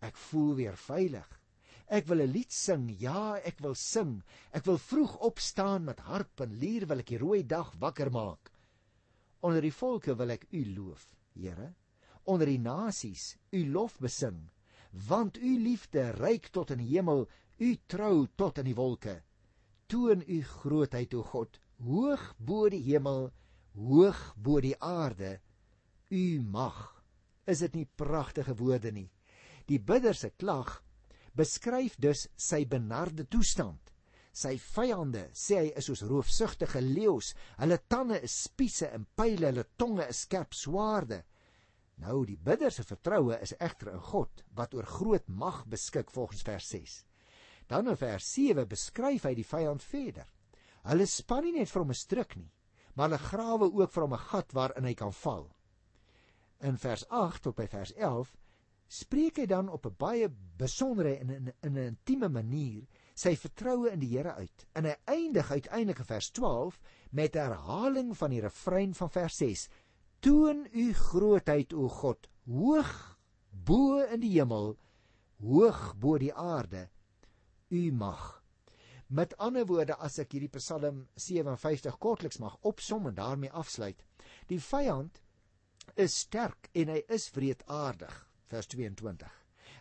Ek 0.00 0.16
voel 0.16 0.54
weer 0.54 0.76
veilig. 0.76 1.40
Ek 1.88 2.06
wil 2.06 2.20
'n 2.20 2.32
lied 2.32 2.52
sing. 2.52 2.90
Ja, 3.00 3.36
ek 3.36 3.58
wil 3.60 3.74
sing. 3.74 4.22
Ek 4.52 4.64
wil 4.64 4.78
vroeg 4.78 5.16
opstaan 5.18 5.84
met 5.84 6.00
harp 6.00 6.40
en 6.40 6.58
lier 6.58 6.86
wil 6.86 6.98
ek 6.98 7.06
die 7.06 7.18
rooi 7.18 7.46
dag 7.46 7.72
wakker 7.78 8.10
maak. 8.10 8.52
Onder 9.40 9.62
die 9.62 9.72
volke 9.72 10.14
wil 10.14 10.30
ek 10.30 10.46
U 10.52 10.64
loof, 10.74 11.08
Here. 11.34 11.74
Onder 12.24 12.46
die 12.46 12.58
nasies 12.58 13.36
U 13.52 13.64
lof 13.66 13.98
besing, 13.98 14.50
want 14.90 15.38
U 15.38 15.52
liefde 15.58 16.10
reik 16.16 16.48
tot 16.54 16.70
in 16.74 16.82
die 16.82 16.90
hemel, 16.94 17.26
U 17.58 17.70
trou 17.86 18.26
tot 18.36 18.58
in 18.58 18.68
die 18.70 18.76
wolke. 18.78 19.20
Toon 19.88 20.22
U 20.26 20.38
grootheid, 20.42 21.14
o 21.14 21.22
God, 21.22 21.60
hoog 21.84 22.34
bo 22.38 22.68
die 22.68 22.82
hemel, 22.90 23.30
hoog 23.74 24.20
bo 24.36 24.60
die 24.60 24.76
aarde. 24.80 25.38
U 26.10 26.40
mag. 26.42 26.78
Is 27.48 27.62
dit 27.64 27.74
nie 27.74 27.88
pragtige 27.96 28.56
woorde 28.58 28.92
nie? 28.92 29.08
Die 29.68 29.80
bidder 29.80 30.16
se 30.16 30.30
klag 30.36 30.78
beskryf 31.38 31.96
dus 32.00 32.26
sy 32.36 32.64
benarde 32.66 33.26
toestand. 33.30 33.92
Sy 34.32 34.56
vyande 34.60 35.28
sê 35.34 35.62
hy 35.62 35.70
is 35.78 35.88
soos 35.88 36.04
roofsugtige 36.06 36.80
leeu's. 36.84 37.32
Hulle 37.58 37.78
tande 37.90 38.20
is 38.22 38.34
spiese 38.44 38.90
en 38.94 39.06
pile, 39.18 39.50
hulle 39.50 39.64
tonge 39.80 40.06
is 40.12 40.24
skerp 40.26 40.54
swaarde. 40.54 41.22
Nou 41.98 42.22
die 42.26 42.38
bidder 42.38 42.70
se 42.70 42.84
vertroue 42.86 43.38
is 43.42 43.56
egter 43.58 43.90
in 43.92 44.02
God 44.10 44.44
wat 44.54 44.74
oor 44.74 44.86
groot 44.86 45.26
mag 45.28 45.64
beskik 45.66 46.10
volgens 46.14 46.44
vers 46.46 46.68
6. 46.68 47.04
Dan 47.66 47.88
in 47.90 47.98
vers 48.00 48.32
7 48.32 48.68
beskryf 48.68 49.26
hy 49.26 49.34
die 49.34 49.46
vyand 49.46 49.82
verder. 49.82 50.28
Hulle 50.88 51.06
span 51.10 51.44
nie 51.44 51.56
net 51.58 51.70
vir 51.72 51.82
hom 51.82 51.90
'n 51.90 51.98
struik 52.00 52.36
nie, 52.36 52.52
maar 52.94 53.08
hulle 53.08 53.28
grawe 53.30 53.66
ook 53.66 53.92
vir 53.92 54.02
hom 54.02 54.14
'n 54.14 54.26
gat 54.30 54.54
waarin 54.54 54.84
hy 54.84 54.94
kan 54.94 55.12
val. 55.12 55.50
In 56.60 56.76
vers 56.76 57.04
8 57.10 57.42
tot 57.42 57.56
by 57.56 57.66
vers 57.66 57.92
11 57.92 58.36
spreek 58.88 59.36
hy 59.36 59.46
dan 59.46 59.68
op 59.68 59.86
'n 59.86 59.96
baie 59.98 60.28
besondere 60.56 61.18
en 61.18 61.52
in 61.62 61.74
'n 61.74 61.76
intieme 61.76 62.28
manier 62.28 62.86
sy 63.14 63.36
vertroue 63.36 63.90
in 63.90 64.00
die 64.00 64.16
Here 64.16 64.34
uit. 64.34 64.66
En 64.74 64.84
hy 64.84 64.94
eindig 65.04 65.50
uiteindelik 65.50 65.98
in 65.98 66.04
vers 66.04 66.30
12 66.30 66.80
met 67.10 67.34
herhaling 67.34 68.16
van 68.16 68.30
die 68.30 68.40
refrein 68.40 68.94
van 68.94 69.10
vers 69.10 69.36
6: 69.36 69.68
Toon 70.20 70.66
u 70.72 70.92
grootheid 70.94 71.72
o 71.72 71.88
God, 71.88 72.26
hoog 72.50 72.92
bo 73.50 74.00
in 74.02 74.18
die 74.24 74.32
hemel, 74.34 74.72
hoog 75.38 75.82
bo 76.02 76.16
die 76.18 76.32
aarde, 76.34 76.88
u 77.70 77.82
mag. 77.94 78.24
Met 79.06 79.36
ander 79.38 79.66
woorde, 79.68 79.94
as 79.94 80.18
ek 80.18 80.34
hierdie 80.34 80.50
Psalm 80.58 81.04
57 81.14 81.94
kortliks 82.02 82.40
mag 82.42 82.56
opsom 82.66 83.06
en 83.08 83.14
daarmee 83.14 83.54
afsluit, 83.54 84.02
die 84.50 84.58
vyand 84.58 85.20
is 85.94 86.18
sterk 86.24 86.66
en 86.74 86.90
hy 86.92 86.98
is 87.14 87.28
wreedaardig 87.36 88.16
vers 88.50 88.68
22. 88.74 89.30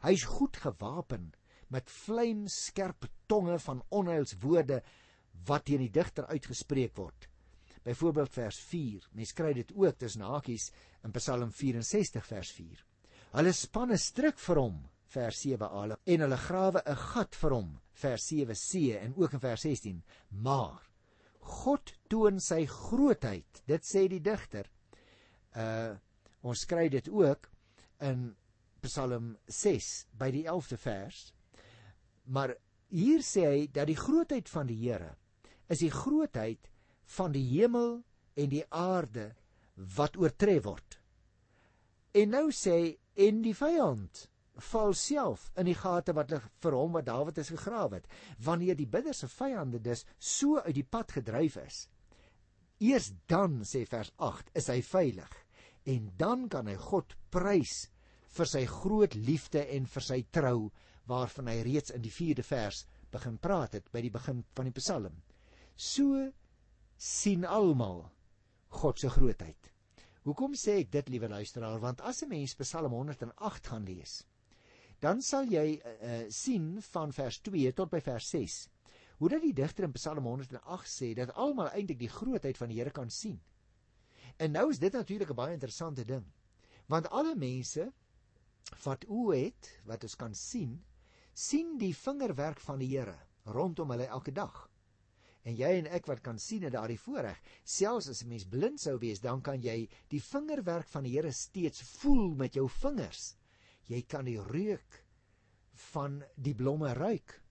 Hy's 0.06 0.28
goed 0.38 0.60
gewapen 0.62 1.32
met 1.73 1.89
vlamskerp 1.89 3.10
tonge 3.26 3.58
van 3.65 3.82
onheilswoorde 3.89 4.84
wat 5.50 5.65
teen 5.65 5.82
die 5.88 5.91
digter 5.97 6.30
uitgespreek 6.30 6.93
word. 7.02 7.28
Byvoorbeeld 7.88 8.34
vers 8.36 8.60
4. 8.60 9.08
Mens 9.15 9.34
kry 9.34 9.54
dit 9.56 9.71
ook 9.76 9.97
tussen 10.02 10.26
hakies 10.28 10.71
in 11.08 11.13
Psalm 11.15 11.52
64 11.56 12.26
vers 12.28 12.52
4. 12.52 12.84
Hulle 13.38 13.54
span 13.54 13.91
'n 13.91 13.97
stryk 13.97 14.39
vir 14.39 14.60
hom 14.60 14.78
vers 15.13 15.39
7a 15.39 15.97
en 16.06 16.23
hulle 16.26 16.38
grawe 16.38 16.82
'n 16.84 17.00
gat 17.13 17.36
vir 17.36 17.56
hom 17.56 17.69
vers 18.02 18.28
7c 18.28 18.97
en 19.00 19.15
ook 19.15 19.34
in 19.34 19.39
vers 19.39 19.62
16. 19.62 20.04
Maar 20.30 20.84
God 21.39 21.93
toon 22.10 22.39
sy 22.39 22.65
grootheid. 22.65 23.63
Dit 23.65 23.86
sê 23.86 24.08
die 24.08 24.21
digter. 24.21 24.67
Uh 25.56 25.95
ons 26.41 26.65
kry 26.65 26.88
dit 26.89 27.08
ook 27.10 27.50
in 28.00 28.36
Psalm 28.82 29.38
6 29.47 30.08
by 30.13 30.30
die 30.32 30.45
11de 30.45 30.78
vers. 30.78 31.34
Maar 32.26 32.54
hier 32.89 33.23
sê 33.26 33.45
hy 33.47 33.67
dat 33.73 33.88
die 33.88 33.97
grootheid 34.00 34.50
van 34.50 34.67
die 34.67 34.78
Here 34.80 35.15
is 35.67 35.80
die 35.80 35.91
grootheid 35.91 36.69
van 37.15 37.34
die 37.36 37.46
hemel 37.56 38.02
en 38.38 38.50
die 38.52 38.65
aarde 38.70 39.32
wat 39.98 40.17
oortref 40.17 40.63
word. 40.65 40.98
En 42.17 42.34
nou 42.34 42.48
sê 42.52 42.98
en 43.28 43.41
die 43.46 43.56
vyand 43.58 44.28
val 44.72 44.93
self 44.98 45.50
in 45.58 45.67
die 45.70 45.78
gate 45.78 46.13
wat 46.17 46.32
lig 46.34 46.46
vir 46.63 46.76
hom 46.78 46.96
wat 46.98 47.06
Dawid 47.06 47.38
is 47.41 47.52
gegrawe 47.54 48.00
het 48.00 48.08
wanneer 48.43 48.78
die 48.78 48.89
bidder 48.89 49.13
se 49.13 49.30
vyande 49.30 49.80
dus 49.84 50.04
so 50.17 50.58
uit 50.65 50.74
die 50.80 50.88
pad 50.96 51.13
gedryf 51.13 51.60
is 51.62 51.84
eers 52.82 53.12
dan 53.30 53.62
sê 53.65 53.84
vers 53.89 54.10
8 54.17 54.50
is 54.62 54.70
hy 54.74 54.80
veilig 54.86 55.38
en 55.93 56.10
dan 56.17 56.48
kan 56.50 56.67
hy 56.70 56.76
God 56.89 57.13
prys 57.34 57.88
vir 58.38 58.50
sy 58.50 58.65
groot 58.70 59.15
liefde 59.15 59.63
en 59.78 59.88
vir 59.89 60.06
sy 60.06 60.20
trou 60.34 60.70
waarvan 61.10 61.50
hy 61.52 61.62
reeds 61.65 61.93
in 61.96 62.04
die 62.04 62.13
4de 62.13 62.46
vers 62.46 62.84
begin 63.13 63.38
praat 63.41 63.78
het 63.78 63.88
by 63.93 64.04
die 64.04 64.12
begin 64.12 64.43
van 64.58 64.67
die 64.67 64.76
Psalm. 64.76 65.22
So 65.78 66.28
sien 66.98 67.46
almal 67.46 68.10
God 68.68 69.00
se 69.00 69.10
grootheid. 69.10 69.72
Hoekom 70.28 70.56
sê 70.58 70.82
ek 70.82 70.92
dit, 70.92 71.10
liewe 71.10 71.30
luisteraar? 71.30 71.80
Want 71.80 72.02
as 72.02 72.24
'n 72.24 72.30
mens 72.30 72.56
Psalm 72.56 72.92
108 72.92 73.68
gaan 73.68 73.86
lees, 73.86 74.24
dan 75.00 75.22
sal 75.22 75.46
jy 75.46 75.80
uh, 75.80 76.26
sien 76.30 76.82
van 76.82 77.14
vers 77.14 77.40
2 77.40 77.74
tot 77.74 77.90
by 77.90 78.02
vers 78.02 78.30
6 78.30 78.68
hoe 79.18 79.30
dat 79.30 79.42
die 79.42 79.54
digter 79.54 79.88
in 79.88 79.94
Psalm 79.98 80.26
108 80.30 80.90
sê 80.90 81.14
dat 81.18 81.34
almal 81.34 81.72
eintlik 81.74 82.00
die 82.00 82.12
grootheid 82.12 82.58
van 82.58 82.70
die 82.70 82.78
Here 82.78 82.94
kan 82.94 83.10
sien. 83.10 83.40
En 84.38 84.52
nou 84.54 84.70
is 84.70 84.80
dit 84.80 84.94
natuurlik 84.94 85.30
'n 85.30 85.36
baie 85.36 85.54
interessante 85.54 86.06
ding. 86.06 86.26
Want 86.86 87.10
alle 87.10 87.36
mense 87.36 87.92
wat 88.84 89.06
oë 89.06 89.36
het 89.36 89.82
wat 89.86 90.04
ons 90.04 90.16
kan 90.16 90.36
sien, 90.36 90.84
sien 91.34 91.78
die 91.78 91.96
vingerwerk 91.96 92.60
van 92.60 92.80
die 92.80 92.98
Here 92.98 93.18
rondom 93.46 93.90
hulle 93.90 94.06
elke 94.06 94.32
dag. 94.32 94.70
En 95.48 95.56
jy 95.56 95.70
en 95.80 95.86
ek 95.96 96.10
wat 96.12 96.20
kan 96.26 96.40
sien 96.44 96.66
het 96.68 96.74
daardie 96.76 97.00
voorreg, 97.00 97.38
selfs 97.64 98.10
as 98.12 98.22
'n 98.24 98.30
mens 98.34 98.46
blind 98.52 98.82
sou 98.84 98.98
wees, 99.00 99.22
dan 99.24 99.42
kan 99.42 99.62
jy 99.62 99.88
die 100.12 100.20
vingerwerk 100.20 100.90
van 100.92 101.04
die 101.04 101.14
Here 101.14 101.32
steeds 101.32 101.82
voel 102.02 102.36
met 102.36 102.54
jou 102.60 102.68
vingers. 102.82 103.38
Jy 103.88 104.02
kan 104.02 104.26
die 104.26 104.42
reuk 104.42 105.04
van 105.94 106.24
die 106.36 106.54
blomme 106.54 106.94
ruik. 106.94 107.42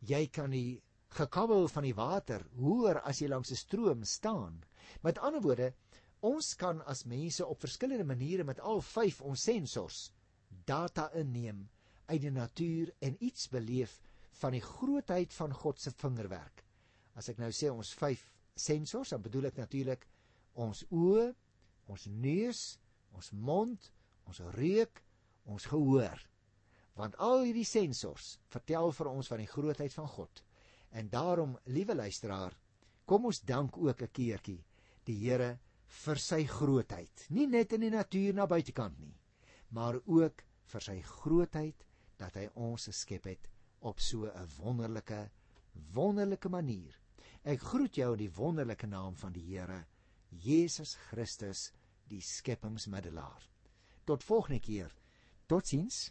Jy 0.00 0.26
kan 0.26 0.50
die 0.50 0.82
gekabbel 1.14 1.68
van 1.68 1.86
die 1.86 1.94
water 1.94 2.44
hoor 2.58 3.00
as 3.00 3.20
jy 3.20 3.28
langs 3.28 3.52
'n 3.52 3.56
stroom 3.56 4.04
staan. 4.04 4.64
Met 5.02 5.18
ander 5.18 5.40
woorde, 5.40 5.74
ons 6.20 6.54
kan 6.54 6.82
as 6.86 7.04
mense 7.04 7.46
op 7.46 7.60
verskillende 7.60 8.04
maniere 8.04 8.44
met 8.44 8.60
al 8.60 8.80
vyf 8.80 9.20
ons 9.22 9.42
sensors 9.42 10.10
data 10.66 11.10
inneem 11.14 11.68
uit 12.08 12.20
die 12.20 12.30
natuur 12.30 12.92
en 13.00 13.16
iets 13.20 13.48
beleef 13.48 14.00
van 14.40 14.52
die 14.52 14.64
grootheid 14.64 15.32
van 15.34 15.52
God 15.52 15.80
se 15.80 15.90
vingerwerk. 15.90 16.67
As 17.18 17.28
ek 17.32 17.40
nou 17.42 17.50
sê 17.50 17.70
ons 17.72 17.94
vyf 17.98 18.22
sensors, 18.54 19.10
dan 19.10 19.22
bedoel 19.24 19.50
ek 19.50 19.58
natuurlik 19.58 20.04
ons 20.54 20.84
oë, 20.94 21.32
ons 21.90 22.04
neus, 22.22 22.62
ons 23.16 23.30
mond, 23.32 23.88
ons 24.28 24.40
reuk, 24.54 25.02
ons 25.48 25.66
gehoor. 25.72 26.20
Want 26.98 27.16
al 27.22 27.44
hierdie 27.46 27.66
sensors 27.66 28.36
vertel 28.52 28.92
vir 28.94 29.10
ons 29.10 29.30
van 29.30 29.42
die 29.42 29.50
grootheid 29.50 29.94
van 29.94 30.10
God. 30.14 30.42
En 30.94 31.10
daarom, 31.10 31.56
liewe 31.66 31.96
luisteraar, 31.98 32.54
kom 33.08 33.26
ons 33.30 33.40
dank 33.40 33.78
ook 33.78 34.02
'n 34.02 34.12
keertjie 34.12 34.62
die 35.04 35.18
Here 35.24 35.58
vir 36.04 36.18
sy 36.20 36.44
grootheid. 36.44 37.26
Nie 37.30 37.46
net 37.46 37.72
in 37.72 37.80
die 37.80 37.90
natuur 37.90 38.34
na 38.34 38.46
buitekant 38.46 38.98
nie, 39.00 39.16
maar 39.70 40.00
ook 40.06 40.44
vir 40.72 40.80
sy 40.80 41.00
grootheid 41.02 41.84
dat 42.18 42.34
hy 42.34 42.48
ons 42.54 42.86
geskep 42.90 43.24
het 43.24 43.48
op 43.80 44.00
so 44.00 44.26
'n 44.26 44.48
wonderlike 44.58 45.30
wonderlike 45.94 46.48
manier. 46.48 47.07
Ek 47.48 47.62
groet 47.64 47.96
jou 47.96 48.10
in 48.12 48.20
die 48.20 48.32
wonderlike 48.36 48.84
naam 48.86 49.14
van 49.16 49.32
die 49.32 49.46
Here 49.46 49.86
Jesus 50.28 50.98
Christus, 51.08 51.70
die 52.10 52.20
skepingsmiddelaar. 52.20 53.46
Tot 54.04 54.24
volgende 54.24 54.60
keer. 54.60 54.92
Totsiens. 55.48 56.10